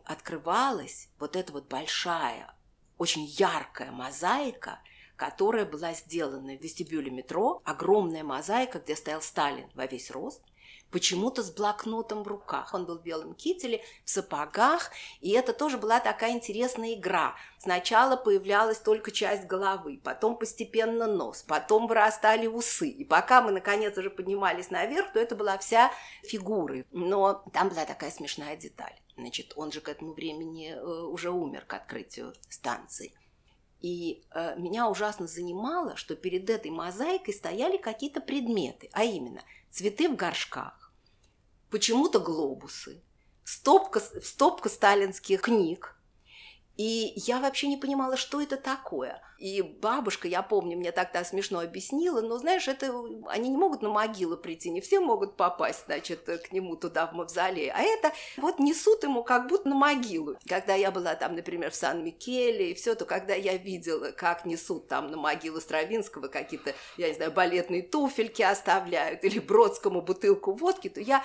открывалась 0.05 1.09
вот 1.19 1.35
эта 1.35 1.51
вот 1.51 1.67
большая, 1.67 2.53
очень 2.97 3.25
яркая 3.25 3.91
мозаика– 3.91 4.79
которая 5.19 5.65
была 5.65 5.93
сделана 5.93 6.55
в 6.55 6.61
вестибюле 6.61 7.11
метро, 7.11 7.61
огромная 7.65 8.23
мозаика, 8.23 8.79
где 8.79 8.95
стоял 8.95 9.21
Сталин 9.21 9.69
во 9.75 9.85
весь 9.85 10.11
рост, 10.11 10.41
почему-то 10.91 11.43
с 11.43 11.51
блокнотом 11.51 12.23
в 12.23 12.27
руках. 12.29 12.73
Он 12.73 12.85
был 12.85 12.99
в 12.99 13.03
белом 13.03 13.35
кителе, 13.35 13.83
в 14.05 14.09
сапогах, 14.09 14.91
и 15.19 15.31
это 15.31 15.51
тоже 15.51 15.77
была 15.77 15.99
такая 15.99 16.31
интересная 16.31 16.93
игра. 16.93 17.35
Сначала 17.57 18.15
появлялась 18.15 18.79
только 18.79 19.11
часть 19.11 19.45
головы, 19.45 19.99
потом 20.01 20.37
постепенно 20.37 21.05
нос, 21.05 21.43
потом 21.45 21.87
вырастали 21.87 22.47
усы. 22.47 22.87
И 22.87 23.03
пока 23.03 23.41
мы, 23.41 23.51
наконец, 23.51 23.97
уже 23.97 24.09
поднимались 24.09 24.71
наверх, 24.71 25.11
то 25.11 25.19
это 25.19 25.35
была 25.35 25.57
вся 25.57 25.91
фигура. 26.23 26.85
Но 26.91 27.43
там 27.51 27.67
была 27.67 27.83
такая 27.83 28.09
смешная 28.09 28.55
деталь. 28.55 28.95
Значит, 29.17 29.51
он 29.57 29.73
же 29.73 29.81
к 29.81 29.89
этому 29.89 30.13
времени 30.13 30.71
э, 30.71 30.81
уже 30.81 31.29
умер 31.29 31.65
к 31.67 31.73
открытию 31.73 32.33
станции. 32.47 33.13
И 33.79 34.23
э, 34.31 34.59
меня 34.59 34.89
ужасно 34.89 35.27
занимало, 35.27 35.95
что 35.95 36.15
перед 36.15 36.49
этой 36.49 36.69
мозаикой 36.69 37.33
стояли 37.33 37.77
какие-то 37.77 38.19
предметы, 38.19 38.89
а 38.91 39.03
именно 39.03 39.41
цветы 39.71 40.09
в 40.09 40.15
горшках, 40.15 40.93
почему-то 41.69 42.19
глобусы, 42.19 43.01
стопка, 43.43 43.99
стопка 43.99 44.67
сталинских 44.67 45.41
книг, 45.41 45.95
и 46.75 47.13
я 47.15 47.39
вообще 47.39 47.67
не 47.67 47.77
понимала, 47.77 48.17
что 48.17 48.41
это 48.41 48.57
такое. 48.57 49.21
И 49.39 49.61
бабушка, 49.61 50.27
я 50.27 50.41
помню, 50.41 50.77
мне 50.77 50.91
тогда 50.91 51.23
смешно 51.23 51.61
объяснила, 51.61 52.19
но, 52.19 52.37
знаешь, 52.37 52.67
это 52.67 52.93
они 53.29 53.49
не 53.49 53.55
могут 53.55 53.81
на 53.81 53.87
могилу 53.87 54.35
прийти, 54.35 54.69
не 54.69 54.81
все 54.81 54.99
могут 54.99 55.37
попасть, 55.37 55.85
значит, 55.85 56.25
к 56.25 56.51
нему 56.51 56.75
туда 56.75 57.07
в 57.07 57.13
мавзолей, 57.13 57.71
а 57.71 57.81
это 57.81 58.11
вот 58.35 58.59
несут 58.59 59.03
ему 59.03 59.23
как 59.23 59.47
будто 59.47 59.69
на 59.69 59.75
могилу. 59.75 60.37
Когда 60.45 60.75
я 60.75 60.91
была 60.91 61.15
там, 61.15 61.35
например, 61.35 61.71
в 61.71 61.75
Сан-Микеле 61.75 62.71
и 62.71 62.73
все, 62.73 62.95
то 62.95 63.05
когда 63.05 63.33
я 63.33 63.55
видела, 63.55 64.11
как 64.11 64.43
несут 64.43 64.89
там 64.89 65.09
на 65.09 65.15
могилу 65.15 65.61
Стравинского 65.61 66.27
какие-то, 66.27 66.75
я 66.97 67.07
не 67.07 67.13
знаю, 67.13 67.31
балетные 67.31 67.81
туфельки 67.81 68.41
оставляют 68.41 69.23
или 69.23 69.39
Бродскому 69.39 70.01
бутылку 70.01 70.51
водки, 70.51 70.89
то 70.89 70.99
я 70.99 71.23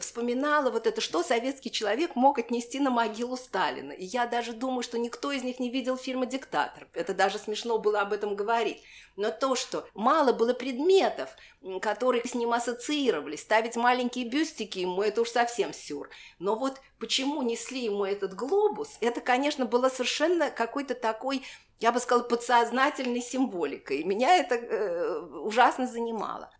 вспоминала 0.00 0.70
вот 0.70 0.86
это, 0.86 1.00
что 1.00 1.22
советский 1.22 1.70
человек 1.70 2.16
мог 2.16 2.38
отнести 2.38 2.80
на 2.80 2.90
могилу 2.90 3.36
Сталина. 3.36 3.92
И 3.92 4.04
я 4.04 4.26
даже 4.26 4.52
думаю, 4.52 4.82
что 4.82 4.98
никто 4.98 5.32
из 5.32 5.42
них 5.42 5.58
не 5.60 5.70
видел 5.70 5.96
фильма 5.96 6.26
«Диктатор». 6.26 6.88
Это 6.92 7.14
даже 7.14 7.38
смешно 7.38 7.55
было 7.78 8.00
об 8.00 8.12
этом 8.12 8.36
говорить. 8.36 8.82
Но 9.16 9.30
то, 9.30 9.54
что 9.54 9.88
мало 9.94 10.32
было 10.32 10.52
предметов, 10.52 11.30
которые 11.80 12.22
с 12.26 12.34
ним 12.34 12.52
ассоциировались, 12.52 13.40
ставить 13.40 13.76
маленькие 13.76 14.28
бюстики 14.28 14.80
ему, 14.80 15.02
это 15.02 15.22
уж 15.22 15.30
совсем 15.30 15.72
сюр. 15.72 16.10
Но 16.38 16.54
вот 16.54 16.80
почему 16.98 17.42
несли 17.42 17.84
ему 17.84 18.04
этот 18.04 18.34
глобус, 18.34 18.98
это, 19.00 19.20
конечно, 19.20 19.64
было 19.64 19.88
совершенно 19.88 20.50
какой-то 20.50 20.94
такой 20.94 21.42
я 21.78 21.92
бы 21.92 22.00
сказала, 22.00 22.24
подсознательной 22.24 23.20
символикой. 23.20 24.02
Меня 24.02 24.36
это 24.36 24.54
э, 24.54 25.18
ужасно 25.42 25.86
занимало. 25.86 26.50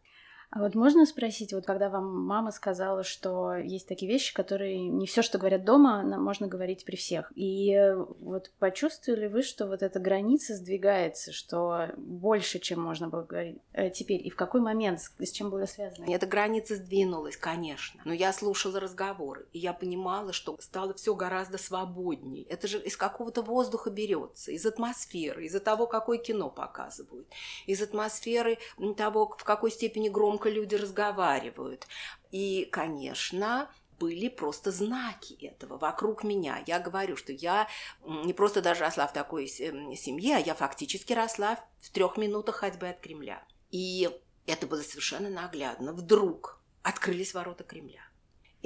А 0.50 0.60
вот 0.60 0.74
можно 0.74 1.04
спросить, 1.06 1.52
вот 1.52 1.66
когда 1.66 1.88
вам 1.88 2.24
мама 2.24 2.50
сказала, 2.50 3.02
что 3.02 3.54
есть 3.54 3.86
такие 3.88 4.10
вещи, 4.10 4.32
которые 4.32 4.88
не 4.88 5.06
все, 5.06 5.22
что 5.22 5.38
говорят 5.38 5.64
дома, 5.64 6.02
можно 6.18 6.46
говорить 6.46 6.84
при 6.84 6.96
всех. 6.96 7.32
И 7.34 7.72
э, 7.72 7.94
вот 7.94 8.50
почувствовали 8.58 9.26
вы, 9.26 9.42
что 9.42 9.66
вот 9.66 9.82
эта 9.82 9.98
граница 9.98 10.54
сдвигается, 10.54 11.32
что 11.32 11.90
больше, 11.96 12.58
чем 12.58 12.80
можно 12.80 13.08
было 13.08 13.22
говорить 13.22 13.58
э, 13.72 13.90
теперь? 13.90 14.26
И 14.26 14.30
в 14.30 14.36
какой 14.36 14.60
момент, 14.60 15.00
с, 15.00 15.30
чем 15.30 15.50
было 15.50 15.66
связано? 15.66 16.06
Эта 16.08 16.26
граница 16.26 16.76
сдвинулась, 16.76 17.36
конечно. 17.36 18.00
Но 18.04 18.12
я 18.12 18.32
слушала 18.32 18.80
разговоры, 18.80 19.46
и 19.52 19.58
я 19.58 19.72
понимала, 19.72 20.32
что 20.32 20.56
стало 20.60 20.94
все 20.94 21.14
гораздо 21.14 21.58
свободней. 21.58 22.46
Это 22.48 22.68
же 22.68 22.78
из 22.78 22.96
какого-то 22.96 23.42
воздуха 23.42 23.90
берется, 23.90 24.52
из 24.52 24.64
атмосферы, 24.64 25.46
из-за 25.46 25.60
того, 25.60 25.86
какое 25.86 26.18
кино 26.18 26.50
показывают, 26.50 27.26
из 27.66 27.82
атмосферы 27.82 28.58
того, 28.96 29.34
в 29.36 29.44
какой 29.44 29.70
степени 29.70 30.08
громко 30.08 30.35
громко 30.36 30.50
люди 30.50 30.74
разговаривают. 30.74 31.86
И, 32.30 32.68
конечно, 32.70 33.70
были 33.98 34.28
просто 34.28 34.70
знаки 34.70 35.34
этого 35.46 35.78
вокруг 35.78 36.24
меня. 36.24 36.62
Я 36.66 36.78
говорю, 36.78 37.16
что 37.16 37.32
я 37.32 37.68
не 38.04 38.34
просто 38.34 38.60
даже 38.60 38.80
росла 38.80 39.06
в 39.06 39.12
такой 39.12 39.48
семье, 39.48 40.36
а 40.36 40.40
я 40.40 40.54
фактически 40.54 41.14
росла 41.14 41.58
в 41.80 41.90
трех 41.90 42.18
минутах 42.18 42.56
ходьбы 42.56 42.88
от 42.88 43.00
Кремля. 43.00 43.42
И 43.70 44.10
это 44.46 44.66
было 44.66 44.82
совершенно 44.82 45.30
наглядно. 45.30 45.92
Вдруг 45.92 46.60
открылись 46.82 47.34
ворота 47.34 47.64
Кремля. 47.64 48.05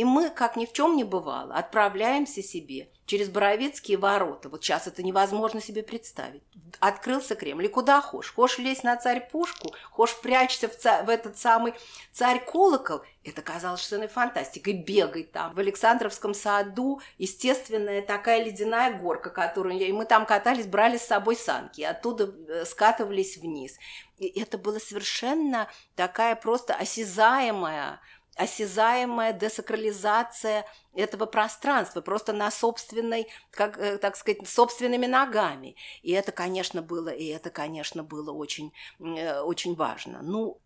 И 0.01 0.05
мы, 0.05 0.31
как 0.31 0.57
ни 0.57 0.65
в 0.65 0.73
чем 0.73 0.97
не 0.97 1.05
бывало, 1.05 1.55
отправляемся 1.55 2.43
себе 2.43 2.89
через 3.05 3.29
Боровицкие 3.29 3.99
ворота. 3.99 4.49
Вот 4.49 4.65
сейчас 4.65 4.87
это 4.87 5.03
невозможно 5.03 5.61
себе 5.61 5.83
представить. 5.83 6.43
Открылся 6.79 7.35
Кремль. 7.35 7.67
И 7.67 7.69
куда 7.69 8.01
хошь? 8.01 8.33
Хошь 8.33 8.57
лезть 8.57 8.83
на 8.83 8.97
царь-пушку, 8.97 9.75
хошь 9.91 10.19
прячься 10.23 10.69
в, 10.69 10.75
ца- 10.79 11.03
в 11.03 11.11
этот 11.11 11.37
самый 11.37 11.75
царь-колокол. 12.13 13.03
Это 13.25 13.43
казалось 13.43 13.83
совершенно 13.83 14.09
фантастикой. 14.09 14.73
Бегай 14.73 15.25
там. 15.25 15.55
В 15.55 15.59
Александровском 15.59 16.33
саду 16.33 17.03
естественная 17.19 18.01
такая 18.01 18.43
ледяная 18.43 18.97
горка, 18.97 19.29
которую. 19.29 19.79
И 19.79 19.93
мы 19.93 20.07
там 20.07 20.25
катались, 20.25 20.67
брали 20.67 20.97
с 20.97 21.07
собой 21.07 21.37
санки. 21.37 21.83
И 21.83 21.85
оттуда 21.85 22.33
э, 22.49 22.65
скатывались 22.65 23.37
вниз. 23.37 23.77
И 24.17 24.29
это 24.41 24.57
было 24.57 24.79
совершенно 24.79 25.69
такая 25.95 26.37
просто 26.37 26.75
осязаемая 26.75 28.01
осязаемая 28.41 29.35
десакрализация 29.35 30.65
этого 30.95 31.27
пространства, 31.27 32.01
просто 32.01 32.33
на 32.33 32.51
собственной, 32.51 33.29
как, 33.51 33.79
э, 33.79 33.99
так 33.99 34.17
сказать, 34.17 34.49
собственными 34.49 35.05
ногами. 35.05 35.77
И 36.03 36.13
это, 36.13 36.33
конечно, 36.33 36.81
было, 36.81 37.11
и 37.11 37.27
это, 37.27 37.51
конечно, 37.51 38.03
было 38.03 38.33
очень, 38.33 38.73
э, 38.99 39.41
очень 39.41 39.75
важно. 39.75 40.23
Ну, 40.23 40.59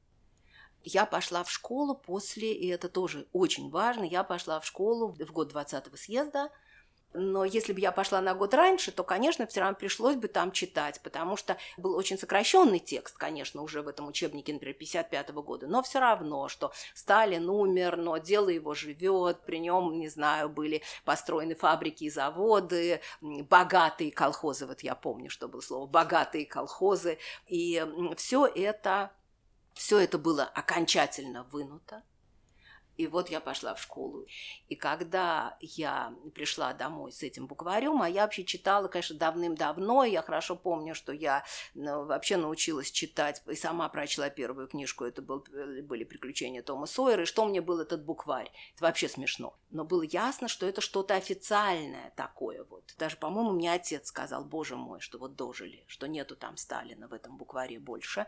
я 0.85 1.05
пошла 1.05 1.43
в 1.43 1.51
школу 1.51 1.97
после, 1.97 2.53
и 2.53 2.69
это 2.69 2.89
тоже 2.89 3.27
очень 3.33 3.71
важно, 3.71 4.05
я 4.05 4.23
пошла 4.23 4.61
в 4.61 4.67
школу 4.67 5.09
в 5.09 5.33
год 5.33 5.53
20-го 5.53 5.97
съезда– 5.97 6.51
но 7.15 7.45
если 7.45 7.73
бы 7.73 7.81
я 7.81 7.93
пошла 7.93 8.21
на 8.21 8.35
год 8.35 8.55
раньше, 8.55 8.91
то, 8.91 9.05
конечно, 9.05 9.47
все 9.47 9.61
равно 9.61 9.77
пришлось 9.77 10.17
бы 10.17 10.29
там 10.29 10.53
читать, 10.53 11.01
потому 11.03 11.37
что 11.37 11.57
был 11.77 11.95
очень 11.97 12.19
сокращенный 12.19 12.81
текст, 12.81 13.17
конечно, 13.17 13.63
уже 13.63 13.83
в 13.83 13.89
этом 13.89 14.09
учебнике, 14.09 14.53
например, 14.53 14.75
55 14.75 15.31
-го 15.31 15.43
года. 15.43 15.67
Но 15.67 15.83
все 15.83 16.01
равно, 16.01 16.49
что 16.49 16.73
Сталин 16.95 17.49
умер, 17.49 17.97
но 17.97 18.19
дело 18.19 18.49
его 18.49 18.75
живет, 18.75 19.41
при 19.47 19.59
нем, 19.59 19.99
не 19.99 20.09
знаю, 20.09 20.49
были 20.49 20.83
построены 21.05 21.55
фабрики 21.55 22.05
и 22.05 22.11
заводы, 22.11 23.01
богатые 23.21 24.11
колхозы, 24.11 24.67
вот 24.67 24.81
я 24.81 24.95
помню, 24.95 25.31
что 25.31 25.49
было 25.49 25.61
слово, 25.61 25.87
богатые 25.87 26.47
колхозы, 26.47 27.19
и 27.47 27.87
все 28.17 28.47
это, 28.47 29.13
все 29.75 30.01
это 30.01 30.19
было 30.19 30.45
окончательно 30.45 31.45
вынуто 31.45 32.03
и 32.97 33.07
вот 33.07 33.29
я 33.29 33.41
пошла 33.41 33.75
в 33.75 33.83
школу. 33.83 34.27
И 34.69 34.77
когда 34.77 35.57
я 35.61 36.15
пришла 36.35 36.73
домой 36.73 37.13
с 37.13 37.23
этим 37.23 37.47
букварем, 37.47 38.03
а 38.03 38.09
я 38.09 38.23
вообще 38.23 38.45
читала, 38.45 38.89
конечно, 38.89 39.17
давным-давно, 39.17 40.05
я 40.05 40.23
хорошо 40.23 40.57
помню, 40.57 40.95
что 40.95 41.13
я 41.13 41.45
ну, 41.75 42.05
вообще 42.05 42.37
научилась 42.37 42.91
читать, 42.91 43.43
и 43.47 43.55
сама 43.55 43.89
прочла 43.89 44.31
первую 44.31 44.69
книжку, 44.69 45.05
это 45.05 45.23
был, 45.23 45.45
были 45.83 46.05
«Приключения 46.05 46.63
Тома 46.63 46.87
Сойера», 46.87 47.23
и 47.23 47.27
что 47.27 47.45
мне 47.45 47.61
был 47.61 47.81
этот 47.81 48.05
букварь? 48.05 48.51
Это 48.75 48.85
вообще 48.85 49.09
смешно. 49.09 49.59
Но 49.71 49.85
было 49.85 50.03
ясно, 50.03 50.49
что 50.49 50.67
это 50.67 50.81
что-то 50.81 51.15
официальное 51.15 52.13
такое 52.17 52.65
вот. 52.65 52.95
Даже, 52.99 53.17
по-моему, 53.17 53.53
мне 53.53 53.73
отец 53.73 54.09
сказал, 54.09 54.45
боже 54.45 54.77
мой, 54.77 55.01
что 55.01 55.19
вот 55.19 55.37
дожили, 55.37 55.85
что 55.87 56.07
нету 56.07 56.37
там 56.37 56.57
Сталина 56.57 57.09
в 57.09 57.13
этом 57.13 57.37
букваре 57.37 57.79
больше. 57.79 58.27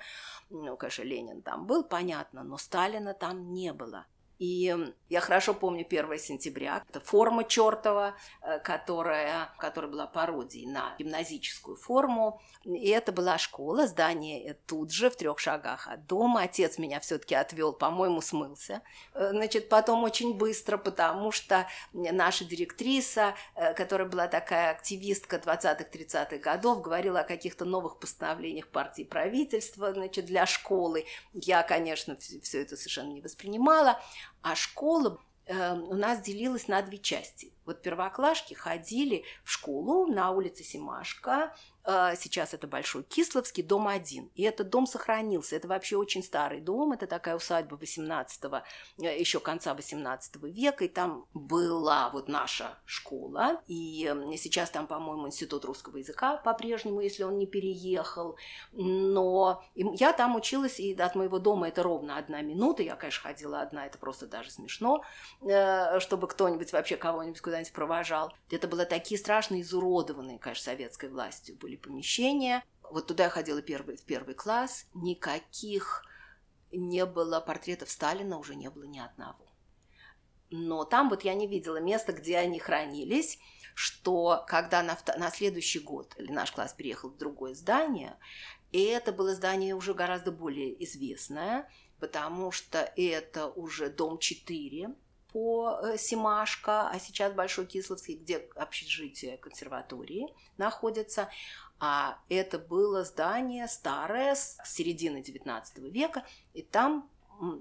Ну, 0.51 0.77
конечно, 0.77 1.03
Ленин 1.03 1.43
там 1.43 1.67
был, 1.67 1.85
понятно, 1.85 2.43
но 2.43 2.59
Сталина 2.59 3.15
там 3.15 3.53
не 3.53 3.73
было. 3.73 4.07
И 4.39 4.75
я 5.09 5.21
хорошо 5.21 5.55
помню 5.55 5.87
1 5.87 6.19
сентября. 6.19 6.85
Это 6.89 7.01
форма 7.01 7.45
чертова, 7.45 8.17
э, 8.43 8.59
которая, 8.59 9.51
которая 9.59 9.91
была 9.91 10.07
пародией 10.07 10.67
на 10.67 10.95
гимназическую 10.99 11.77
форму. 11.77 12.41
И 12.65 12.89
это 12.89 13.13
была 13.13 13.39
школа, 13.39 13.87
здание 13.87 14.59
тут 14.67 14.91
же, 14.93 15.09
в 15.09 15.17
трех 15.17 15.39
шагах 15.39 15.89
от 15.89 16.07
дома. 16.07 16.43
Отец 16.43 16.79
меня 16.79 17.01
все-таки 17.01 17.35
отвел, 17.35 17.73
по-моему, 17.73 18.21
смылся. 18.21 18.83
Э, 19.15 19.31
значит, 19.31 19.69
потом 19.69 20.05
очень 20.05 20.35
быстро, 20.35 20.77
потому 20.77 21.33
что 21.33 21.67
наша 21.93 22.45
директриса, 22.45 23.35
э, 23.55 23.75
которая 23.75 24.09
была 24.09 24.27
такая 24.27 24.73
активистка 24.73 25.37
20-30-х 25.37 26.39
годов, 26.39 26.83
говорила 26.83 27.21
о 27.21 27.25
каких-то 27.25 27.65
новых 27.65 27.99
постановлениях 27.99 28.69
партии 28.69 29.05
правительства 29.05 29.93
значит, 29.93 30.27
для 30.27 30.47
школы. 30.47 31.07
Я, 31.33 31.63
конечно, 31.63 32.17
все 32.17 32.63
это 32.63 32.77
совершенно 32.77 33.13
не 33.13 33.23
воспринимала. 33.23 34.01
А 34.49 34.55
школа 34.55 35.19
э, 35.47 35.73
у 35.73 35.95
нас 35.95 36.21
делилась 36.21 36.69
на 36.69 36.81
две 36.81 36.99
части. 36.99 37.53
Вот 37.67 37.83
первоклашки 37.83 38.55
ходили 38.55 39.25
в 39.45 39.51
школу 39.51 40.07
на 40.07 40.31
улице 40.31 40.63
Симашка, 40.63 41.53
а, 41.89 42.17
сейчас 42.17 42.53
это 42.53 42.67
Большой 42.67 43.05
Кисловский, 43.05 43.63
дом 43.63 43.87
один. 43.87 44.29
И 44.35 44.43
этот 44.43 44.71
дом 44.71 44.87
сохранился. 44.87 45.55
Это 45.55 45.69
вообще 45.69 45.97
очень 45.97 46.23
старый 46.23 46.61
дом. 46.61 46.93
Это 46.93 47.07
такая 47.07 47.37
усадьба 47.37 47.77
18 47.77 48.45
э, 48.99 49.21
еще 49.21 49.39
конца 49.39 49.73
18 49.73 50.37
века. 50.43 50.85
И 50.85 50.89
там 50.89 51.27
была 51.33 52.11
вот 52.11 52.27
наша 52.27 52.77
школа. 52.87 53.63
И 53.69 54.13
сейчас 54.37 54.71
там, 54.71 54.89
по-моему, 54.89 55.29
Институт 55.29 55.65
русского 55.65 55.99
языка 55.99 56.39
по-прежнему, 56.39 57.01
если 57.01 57.23
он 57.23 57.39
не 57.39 57.47
переехал. 57.47 58.37
Но 58.73 59.63
я 59.77 60.13
там 60.13 60.35
училась, 60.35 60.81
и 60.81 60.93
от 60.95 61.15
моего 61.15 61.39
дома 61.39 61.69
это 61.69 61.85
ровно 61.85 62.19
одна 62.19 62.43
минута. 62.43 62.83
Я, 62.83 62.97
конечно, 62.97 63.23
ходила 63.23 63.61
одна, 63.61 63.87
это 63.87 63.97
просто 63.97 64.27
даже 64.27 64.51
смешно, 64.51 65.05
э, 65.43 66.01
чтобы 66.01 66.27
кто-нибудь 66.27 66.73
вообще 66.73 66.97
кого-нибудь 66.97 67.41
куда-нибудь 67.57 67.73
провожал. 67.73 68.35
Это 68.51 68.69
было 68.69 68.85
такие 68.85 69.19
страшно 69.19 69.61
изуродованные, 69.61 70.39
конечно, 70.39 70.65
советской 70.65 71.09
властью 71.09 71.57
были 71.57 71.77
помещения. 71.77 72.63
Вот 72.83 73.07
туда 73.07 73.25
я 73.25 73.31
ходила 73.31 73.63
первый, 73.63 73.97
в 73.97 74.05
первый 74.05 74.35
класс. 74.35 74.87
Никаких 74.95 76.05
не 76.71 77.07
было 77.07 77.41
портретов 77.41 77.91
Сталина, 77.91 78.39
уже 78.39 78.55
не 78.55 78.69
было 78.71 78.85
ни 78.85 78.99
одного. 78.99 79.47
Но 80.51 80.85
там 80.85 81.09
вот 81.09 81.25
я 81.25 81.35
не 81.35 81.47
видела 81.47 81.79
места, 81.79 82.13
где 82.13 82.39
они 82.39 82.59
хранились, 82.59 83.39
что 83.75 84.45
когда 84.47 84.83
на, 84.83 84.97
на 85.17 85.31
следующий 85.31 85.81
год 85.81 86.15
наш 86.19 86.53
класс 86.53 86.73
переехал 86.75 87.11
в 87.11 87.17
другое 87.17 87.55
здание, 87.55 88.17
и 88.71 88.83
это 88.83 89.13
было 89.13 89.35
здание 89.35 89.75
уже 89.75 89.95
гораздо 89.95 90.31
более 90.31 90.83
известное, 90.85 91.69
потому 91.99 92.53
что 92.53 92.93
это 92.97 93.49
уже 93.49 93.89
дом 93.89 94.19
4, 94.19 94.95
по 95.37 95.81
э, 95.83 95.99
Симашко, 95.99 96.89
а 96.89 96.99
сейчас 96.99 97.35
Большой 97.35 97.67
Кисловский, 97.67 98.15
где 98.15 98.49
общежитие 98.55 99.37
консерватории 99.37 100.29
находится. 100.57 101.29
А 101.79 102.19
это 102.31 102.59
было 102.59 103.05
здание 103.05 103.69
старое, 103.69 104.35
с 104.35 104.57
середины 104.65 105.19
XIX 105.19 105.91
века, 105.91 106.25
и 106.55 106.63
там 106.63 107.11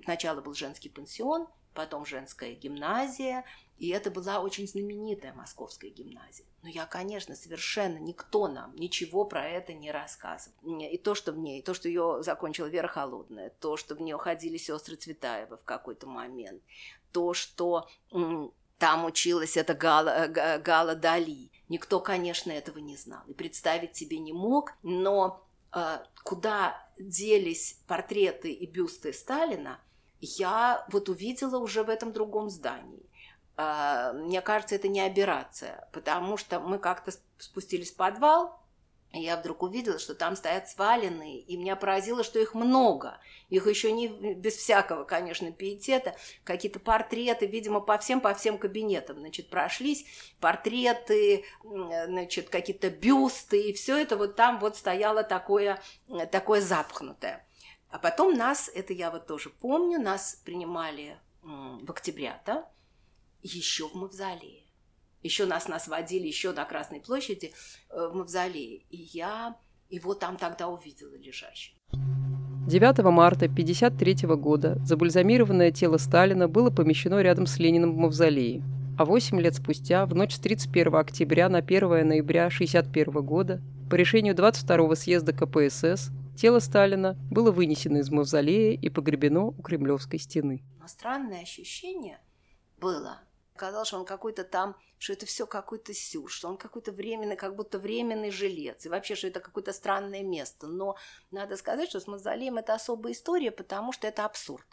сначала 0.05 0.39
был 0.39 0.53
женский 0.53 0.88
пансион, 0.88 1.50
потом 1.74 2.05
женская 2.05 2.53
гимназия, 2.53 3.44
и 3.77 3.89
это 3.89 4.10
была 4.10 4.39
очень 4.39 4.70
знаменитая 4.70 5.34
московская 5.34 5.89
гимназия. 5.89 6.46
Но 6.63 6.70
я, 6.70 6.86
конечно, 6.86 7.36
совершенно 7.36 7.98
никто 7.98 8.48
нам 8.48 8.74
ничего 8.77 9.25
про 9.25 9.46
это 9.46 9.74
не 9.74 9.91
рассказывал. 9.91 10.79
И 10.79 10.98
то, 10.98 11.13
что 11.13 11.34
в 11.34 11.38
ней, 11.38 11.62
то, 11.62 11.74
что 11.74 11.89
ее 11.89 12.24
закончила 12.24 12.67
Вера 12.67 12.88
Холодная, 12.88 13.50
то, 13.60 13.75
что 13.75 13.96
в 13.96 14.01
нее 14.01 14.17
ходили 14.17 14.55
сестры 14.55 14.96
Цветаева 14.96 15.58
в 15.58 15.65
какой-то 15.65 16.08
момент, 16.08 16.63
то, 17.15 17.34
что 17.34 17.88
там 18.77 19.05
училась 19.05 19.55
эта 19.55 19.74
Гала, 19.74 20.27
Гала 20.27 20.95
Дали. 20.95 21.50
Никто, 21.69 22.01
конечно, 22.01 22.51
этого 22.51 22.79
не 22.79 22.98
знал 22.98 23.22
и 23.27 23.34
представить 23.34 23.95
себе 23.95 24.19
не 24.19 24.34
мог, 24.34 24.74
но 24.84 25.41
э, 25.74 26.00
куда 26.24 26.75
делись 27.00 27.79
портреты 27.88 28.51
и 28.51 28.65
бюсты 28.67 29.13
Сталина, 29.13 29.79
я 30.19 30.86
вот 30.91 31.07
увидела 31.07 31.57
уже 31.57 31.84
в 31.84 31.89
этом 31.89 32.12
другом 32.12 32.50
здании. 32.50 33.10
Э, 33.56 34.12
мне 34.13 34.41
кажется, 34.41 34.75
это 34.75 34.89
не 34.89 34.99
операция, 34.99 35.88
потому 35.93 36.36
что 36.36 36.60
мы 36.60 36.78
как-то 36.78 37.12
спустились 37.38 37.91
в 37.91 37.95
подвал, 37.95 38.60
я 39.21 39.38
вдруг 39.38 39.63
увидела, 39.63 39.99
что 39.99 40.15
там 40.15 40.36
стоят 40.36 40.69
сваленные, 40.69 41.39
и 41.39 41.58
меня 41.58 41.75
поразило, 41.75 42.23
что 42.23 42.39
их 42.39 42.54
много. 42.54 43.19
Их 43.49 43.67
еще 43.67 43.91
не 43.91 44.08
без 44.08 44.56
всякого, 44.56 45.04
конечно, 45.04 45.51
пиетета, 45.51 46.15
какие-то 46.43 46.80
портреты, 46.80 47.45
видимо, 47.45 47.80
по 47.80 47.97
всем, 47.97 48.21
по 48.21 48.34
всем 48.34 48.58
кабинетам, 48.58 49.19
значит, 49.19 49.49
прошлись, 49.49 50.06
портреты, 50.39 51.45
значит, 51.63 52.49
какие-то 52.49 52.89
бюсты, 52.89 53.69
и 53.69 53.73
все 53.73 53.97
это 53.97 54.17
вот 54.17 54.36
там 54.36 54.60
вот 54.60 54.75
стояло 54.75 55.23
такое, 55.23 55.82
такое 56.32 56.62
запхнутое. 56.62 57.47
А 57.89 57.99
потом 57.99 58.34
нас, 58.34 58.69
это 58.73 58.91
я 58.93 59.10
вот 59.12 59.28
тоже 59.28 59.49
помню, 59.49 59.99
нас 60.01 60.41
принимали 60.43 61.17
в 61.41 61.89
октября-то 61.89 62.67
еще 63.41 63.88
в 63.88 63.93
мавзолее. 63.93 64.64
Еще 65.26 65.48
нас 65.48 65.68
нас 65.68 65.88
водили 65.88 66.28
еще 66.28 66.52
на 66.52 66.66
Красной 66.66 67.00
площади 67.00 67.52
э, 67.90 68.10
в 68.12 68.16
мавзолее. 68.16 68.84
И 68.92 69.10
я 69.12 69.58
его 69.90 70.14
там 70.14 70.38
тогда 70.38 70.68
увидела 70.68 71.16
лежащим. 71.16 71.74
9 72.68 73.04
марта 73.06 73.46
1953 73.46 74.28
года 74.36 74.78
забальзамированное 74.86 75.72
тело 75.72 75.98
Сталина 75.98 76.48
было 76.48 76.70
помещено 76.70 77.22
рядом 77.22 77.48
с 77.48 77.58
Лениным 77.58 77.94
в 77.94 77.98
мавзолее. 77.98 78.62
А 79.00 79.06
8 79.06 79.42
лет 79.42 79.56
спустя, 79.56 80.06
в 80.06 80.14
ночь 80.14 80.36
с 80.36 80.40
31 80.40 80.94
октября 80.94 81.50
на 81.50 81.58
1 81.58 82.08
ноября 82.08 82.46
1961 82.46 83.26
года, 83.26 83.62
по 83.90 83.96
решению 83.96 84.36
22-го 84.36 84.94
съезда 84.94 85.34
КПСС, 85.34 86.12
тело 86.38 86.60
Сталина 86.60 87.18
было 87.32 87.50
вынесено 87.50 87.98
из 87.98 88.12
мавзолея 88.12 88.78
и 88.78 88.90
погребено 88.90 89.48
у 89.48 89.62
Кремлевской 89.64 90.20
стены. 90.20 90.62
Но 90.80 90.88
странное 90.88 91.42
ощущение 91.42 92.20
было, 92.78 93.22
Казалось, 93.56 93.88
что 93.88 93.98
он 93.98 94.06
какой-то 94.06 94.44
там, 94.44 94.76
что 94.98 95.13
это 95.13 95.26
все 95.26 95.48
какой-то 95.48 95.94
сюр, 95.94 96.30
что 96.30 96.50
он 96.50 96.58
какой-то 96.58 96.91
временный, 96.91 97.38
как 97.38 97.56
будто 97.56 97.80
временный 97.80 98.30
жилец, 98.30 98.86
и 98.86 98.89
вообще, 98.89 99.15
что 99.15 99.28
это 99.28 99.39
какое-то 99.39 99.72
странное 99.72 100.24
место. 100.24 100.68
Но 100.68 100.98
надо 101.32 101.56
сказать, 101.56 101.89
что 101.89 102.00
с 102.00 102.08
мавзолеем 102.08 102.58
это 102.58 102.74
особая 102.74 103.13
история, 103.13 103.52
потому 103.52 103.94
что 103.94 104.08
это 104.08 104.26
абсурд. 104.26 104.65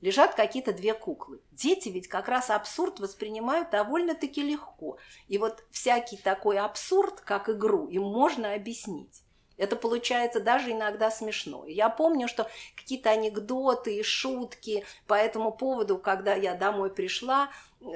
Лежат 0.00 0.34
какие-то 0.34 0.72
две 0.72 0.94
куклы. 0.94 1.40
Дети 1.52 1.88
ведь 1.88 2.08
как 2.08 2.28
раз 2.28 2.50
абсурд 2.50 2.98
воспринимают 2.98 3.70
довольно-таки 3.70 4.42
легко. 4.42 4.98
И 5.28 5.38
вот 5.38 5.64
всякий 5.70 6.16
такой 6.16 6.58
абсурд, 6.58 7.20
как 7.20 7.48
игру, 7.48 7.88
им 7.88 8.02
можно 8.02 8.52
объяснить. 8.52 9.22
Это 9.56 9.76
получается 9.76 10.40
даже 10.40 10.72
иногда 10.72 11.10
смешно. 11.10 11.64
Я 11.66 11.88
помню, 11.88 12.26
что 12.28 12.48
какие-то 12.76 13.10
анекдоты 13.10 13.96
и 13.96 14.02
шутки 14.02 14.84
по 15.06 15.14
этому 15.14 15.52
поводу, 15.52 15.98
когда 15.98 16.34
я 16.34 16.54
домой 16.54 16.92
пришла, 16.92 17.50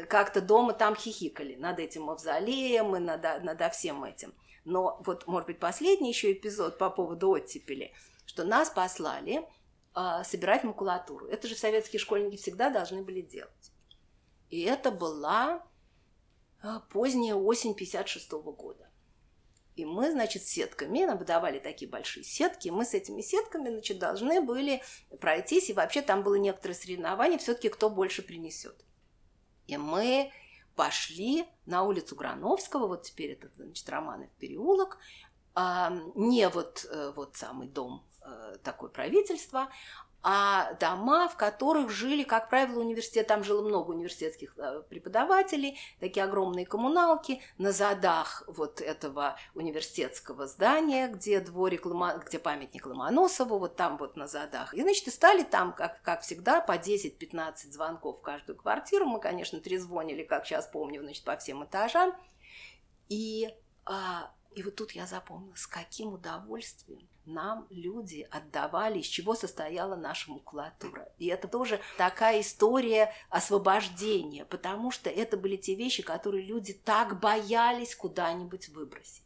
как-то 0.08 0.40
дома 0.40 0.72
там 0.72 0.94
хихикали 0.94 1.56
над 1.56 1.80
этим 1.80 2.04
мавзолеем 2.04 2.94
и 2.96 2.98
над, 3.00 3.22
над 3.42 3.74
всем 3.74 4.04
этим. 4.04 4.34
Но 4.64 5.00
вот, 5.04 5.26
может 5.26 5.46
быть, 5.46 5.58
последний 5.58 6.10
еще 6.10 6.32
эпизод 6.32 6.78
по 6.78 6.90
поводу 6.90 7.30
оттепели, 7.30 7.92
что 8.26 8.44
нас 8.44 8.68
послали 8.70 9.42
э, 9.96 10.24
собирать 10.24 10.62
макулатуру. 10.62 11.26
Это 11.26 11.48
же 11.48 11.56
советские 11.56 11.98
школьники 11.98 12.36
всегда 12.36 12.70
должны 12.70 13.02
были 13.02 13.22
делать. 13.22 13.72
И 14.50 14.62
это 14.62 14.90
была 14.90 15.64
э, 16.62 16.80
поздняя 16.90 17.34
осень 17.34 17.74
56 17.74 18.30
-го 18.30 18.52
года. 18.54 18.87
И 19.78 19.84
мы, 19.84 20.10
значит, 20.10 20.42
сетками, 20.42 21.04
нам 21.04 21.18
выдавали 21.18 21.58
такие 21.58 21.90
большие 21.90 22.24
сетки, 22.24 22.68
мы 22.68 22.84
с 22.84 22.94
этими 22.94 23.20
сетками, 23.20 23.70
значит, 23.70 23.98
должны 23.98 24.40
были 24.40 24.82
пройтись, 25.20 25.70
и 25.70 25.72
вообще 25.72 26.02
там 26.02 26.22
было 26.22 26.34
некоторое 26.34 26.74
соревнование, 26.74 27.38
все-таки 27.38 27.68
кто 27.68 27.88
больше 27.88 28.22
принесет. 28.22 28.84
И 29.66 29.76
мы 29.76 30.32
пошли 30.74 31.44
на 31.66 31.82
улицу 31.82 32.16
Грановского, 32.16 32.86
вот 32.86 33.02
теперь 33.02 33.32
это, 33.32 33.50
значит, 33.56 33.88
Романов 33.88 34.30
переулок, 34.38 34.98
не 35.56 36.48
вот, 36.48 36.86
э, 36.88 37.12
вот 37.16 37.36
самый 37.36 37.66
дом 37.66 38.06
э, 38.22 38.56
такое 38.62 38.90
правительство, 38.90 39.70
а 40.22 40.74
дома, 40.74 41.28
в 41.28 41.36
которых 41.36 41.90
жили, 41.90 42.24
как 42.24 42.50
правило, 42.50 42.80
университет, 42.80 43.28
там 43.28 43.44
жило 43.44 43.62
много 43.62 43.92
университетских 43.92 44.52
э, 44.58 44.82
преподавателей, 44.88 45.78
такие 46.00 46.24
огромные 46.24 46.66
коммуналки 46.66 47.40
на 47.56 47.70
задах 47.70 48.42
вот 48.48 48.80
этого 48.80 49.36
университетского 49.54 50.48
здания, 50.48 51.06
где 51.06 51.40
дворик, 51.40 51.86
где 52.26 52.38
памятник 52.40 52.86
Ломоносову, 52.86 53.58
вот 53.58 53.76
там 53.76 53.96
вот 53.96 54.16
на 54.16 54.26
задах. 54.26 54.74
И, 54.74 54.82
значит, 54.82 55.06
и 55.06 55.10
стали 55.10 55.44
там, 55.44 55.72
как, 55.72 56.02
как 56.02 56.22
всегда, 56.22 56.60
по 56.60 56.72
10-15 56.72 57.70
звонков 57.70 58.18
в 58.18 58.22
каждую 58.22 58.56
квартиру. 58.56 59.06
Мы, 59.06 59.20
конечно, 59.20 59.60
трезвонили, 59.60 60.24
как 60.24 60.46
сейчас 60.46 60.66
помню, 60.66 61.00
значит, 61.02 61.24
по 61.24 61.36
всем 61.36 61.64
этажам. 61.64 62.12
И, 63.08 63.48
а, 63.84 64.32
и 64.58 64.62
вот 64.62 64.74
тут 64.74 64.90
я 64.90 65.06
запомнила, 65.06 65.54
с 65.54 65.68
каким 65.68 66.14
удовольствием 66.14 67.08
нам 67.24 67.68
люди 67.70 68.26
отдавали, 68.28 68.98
из 68.98 69.06
чего 69.06 69.36
состояла 69.36 69.94
наша 69.94 70.32
макулатура. 70.32 71.08
И 71.18 71.28
это 71.28 71.46
тоже 71.46 71.80
такая 71.96 72.40
история 72.40 73.14
освобождения, 73.30 74.44
потому 74.44 74.90
что 74.90 75.10
это 75.10 75.36
были 75.36 75.56
те 75.56 75.76
вещи, 75.76 76.02
которые 76.02 76.44
люди 76.44 76.72
так 76.72 77.20
боялись 77.20 77.94
куда-нибудь 77.94 78.70
выбросить. 78.70 79.22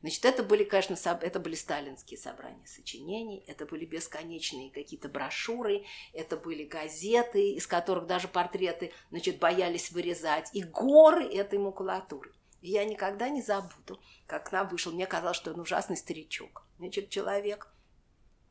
Значит, 0.00 0.24
это 0.24 0.42
были, 0.42 0.64
конечно, 0.64 0.96
это 1.20 1.38
были 1.38 1.54
сталинские 1.54 2.18
собрания 2.18 2.66
сочинений, 2.66 3.44
это 3.46 3.66
были 3.66 3.84
бесконечные 3.84 4.72
какие-то 4.72 5.08
брошюры, 5.08 5.84
это 6.12 6.36
были 6.36 6.64
газеты, 6.64 7.52
из 7.52 7.68
которых 7.68 8.06
даже 8.06 8.26
портреты, 8.26 8.92
значит, 9.10 9.38
боялись 9.38 9.92
вырезать, 9.92 10.50
и 10.54 10.64
горы 10.64 11.24
этой 11.24 11.60
макулатуры. 11.60 12.32
И 12.60 12.70
я 12.70 12.84
никогда 12.84 13.28
не 13.28 13.42
забуду, 13.42 14.00
как 14.26 14.48
к 14.48 14.52
нам 14.52 14.68
вышел. 14.68 14.92
Мне 14.92 15.06
казалось, 15.06 15.36
что 15.36 15.52
он 15.52 15.60
ужасный 15.60 15.96
старичок. 15.96 16.62
Значит, 16.78 17.08
человек, 17.10 17.68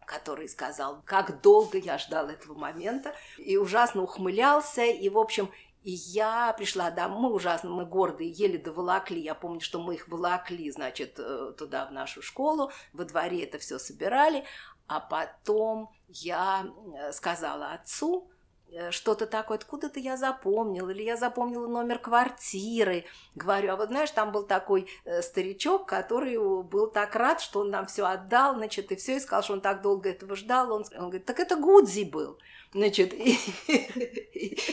который 0.06 0.50
сказал, 0.50 1.02
как 1.06 1.42
долго 1.42 1.78
я 1.78 1.98
ждал 1.98 2.30
этого 2.30 2.58
момента, 2.58 3.16
и 3.38 3.58
ужасно 3.58 4.02
ухмылялся, 4.02 4.84
и, 4.84 5.10
в 5.10 5.18
общем, 5.18 5.52
и 5.84 5.92
я 5.92 6.54
пришла 6.54 6.92
домой 6.92 7.34
ужасно, 7.34 7.70
мы 7.70 7.86
гордые, 7.86 8.32
еле 8.32 8.58
доволокли. 8.58 9.22
Я 9.22 9.34
помню, 9.34 9.62
что 9.62 9.80
мы 9.80 9.96
их 9.96 10.10
волокли, 10.10 10.70
значит, 10.72 11.16
э, 11.18 11.54
туда, 11.58 11.86
в 11.86 11.92
нашу 11.92 12.22
школу, 12.22 12.72
во 12.92 13.06
дворе 13.06 13.44
это 13.44 13.60
все 13.60 13.80
собирали. 13.80 14.44
А 14.88 15.00
потом 15.00 15.92
я 16.08 16.68
э, 16.98 17.12
сказала 17.14 17.72
отцу, 17.74 18.30
что-то 18.92 19.26
такое, 19.26 19.58
откуда-то 19.58 20.00
я 20.00 20.18
запомнила, 20.18 20.90
или 20.90 21.04
я 21.04 21.18
запомнила 21.18 21.68
номер 21.68 22.00
квартиры. 22.00 23.06
Говорю, 23.36 23.74
а 23.74 23.76
вот 23.76 23.90
знаешь, 23.90 24.12
там 24.12 24.32
был 24.32 24.44
такой 24.44 24.88
э, 25.06 25.22
старичок, 25.22 25.88
который 25.88 26.38
был 26.64 26.88
так 26.88 27.16
рад, 27.16 27.42
что 27.42 27.62
он 27.62 27.70
нам 27.72 27.86
все 27.86 28.06
отдал, 28.06 28.56
значит, 28.56 28.92
и 28.92 28.96
все, 28.96 29.18
и 29.18 29.20
сказал, 29.20 29.44
что 29.44 29.54
он 29.54 29.62
так 29.62 29.82
долго 29.82 30.10
этого 30.10 30.36
ждал. 30.36 30.72
Он, 30.72 30.86
он 30.96 31.10
говорит, 31.10 31.26
так 31.26 31.40
это 31.40 31.56
Гудзи 31.56 32.04
был. 32.04 32.38
Значит, 32.72 33.14
и, 33.18 33.36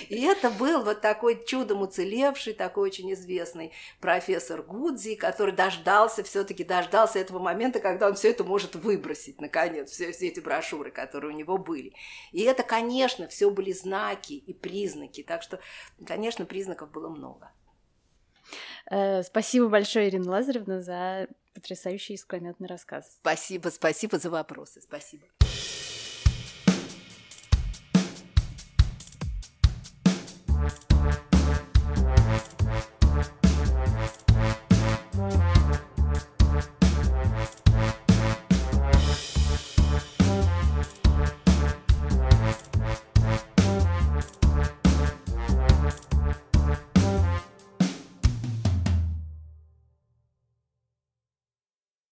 и 0.09 0.23
это 0.23 0.51
был 0.51 0.83
вот 0.83 1.01
такой 1.01 1.43
чудом 1.45 1.81
уцелевший, 1.81 2.53
такой 2.53 2.91
очень 2.91 3.13
известный 3.15 3.73
профессор 4.01 4.63
Гудзи, 4.63 5.15
который 5.15 5.55
дождался, 5.55 6.23
все-таки 6.23 6.63
дождался 6.63 7.19
этого 7.19 7.39
момента, 7.39 7.81
когда 7.81 8.09
он 8.09 8.15
все 8.15 8.31
это 8.31 8.45
может 8.45 8.75
выбросить, 8.75 9.41
наконец, 9.41 9.91
все, 9.91 10.13
все 10.13 10.29
эти 10.29 10.41
брошюры, 10.41 10.91
которые 10.91 11.33
у 11.33 11.37
него 11.37 11.57
были. 11.57 11.95
И 12.33 12.43
это, 12.43 12.63
конечно, 12.63 13.29
все 13.29 13.51
были 13.51 13.73
знаки 13.73 14.35
и 14.35 14.53
признаки, 14.53 15.23
так 15.23 15.43
что, 15.43 15.59
конечно, 16.07 16.45
признаков 16.45 16.91
было 16.91 17.09
много. 17.09 17.51
Э, 18.91 19.23
спасибо 19.23 19.69
большое, 19.69 20.09
Ирина 20.09 20.31
Лазаревна, 20.31 20.83
за 20.83 21.29
потрясающий 21.55 22.15
искрометный 22.15 22.69
рассказ. 22.69 23.17
Спасибо, 23.21 23.69
спасибо 23.71 24.19
за 24.19 24.29
вопросы, 24.29 24.83
спасибо. 24.83 25.25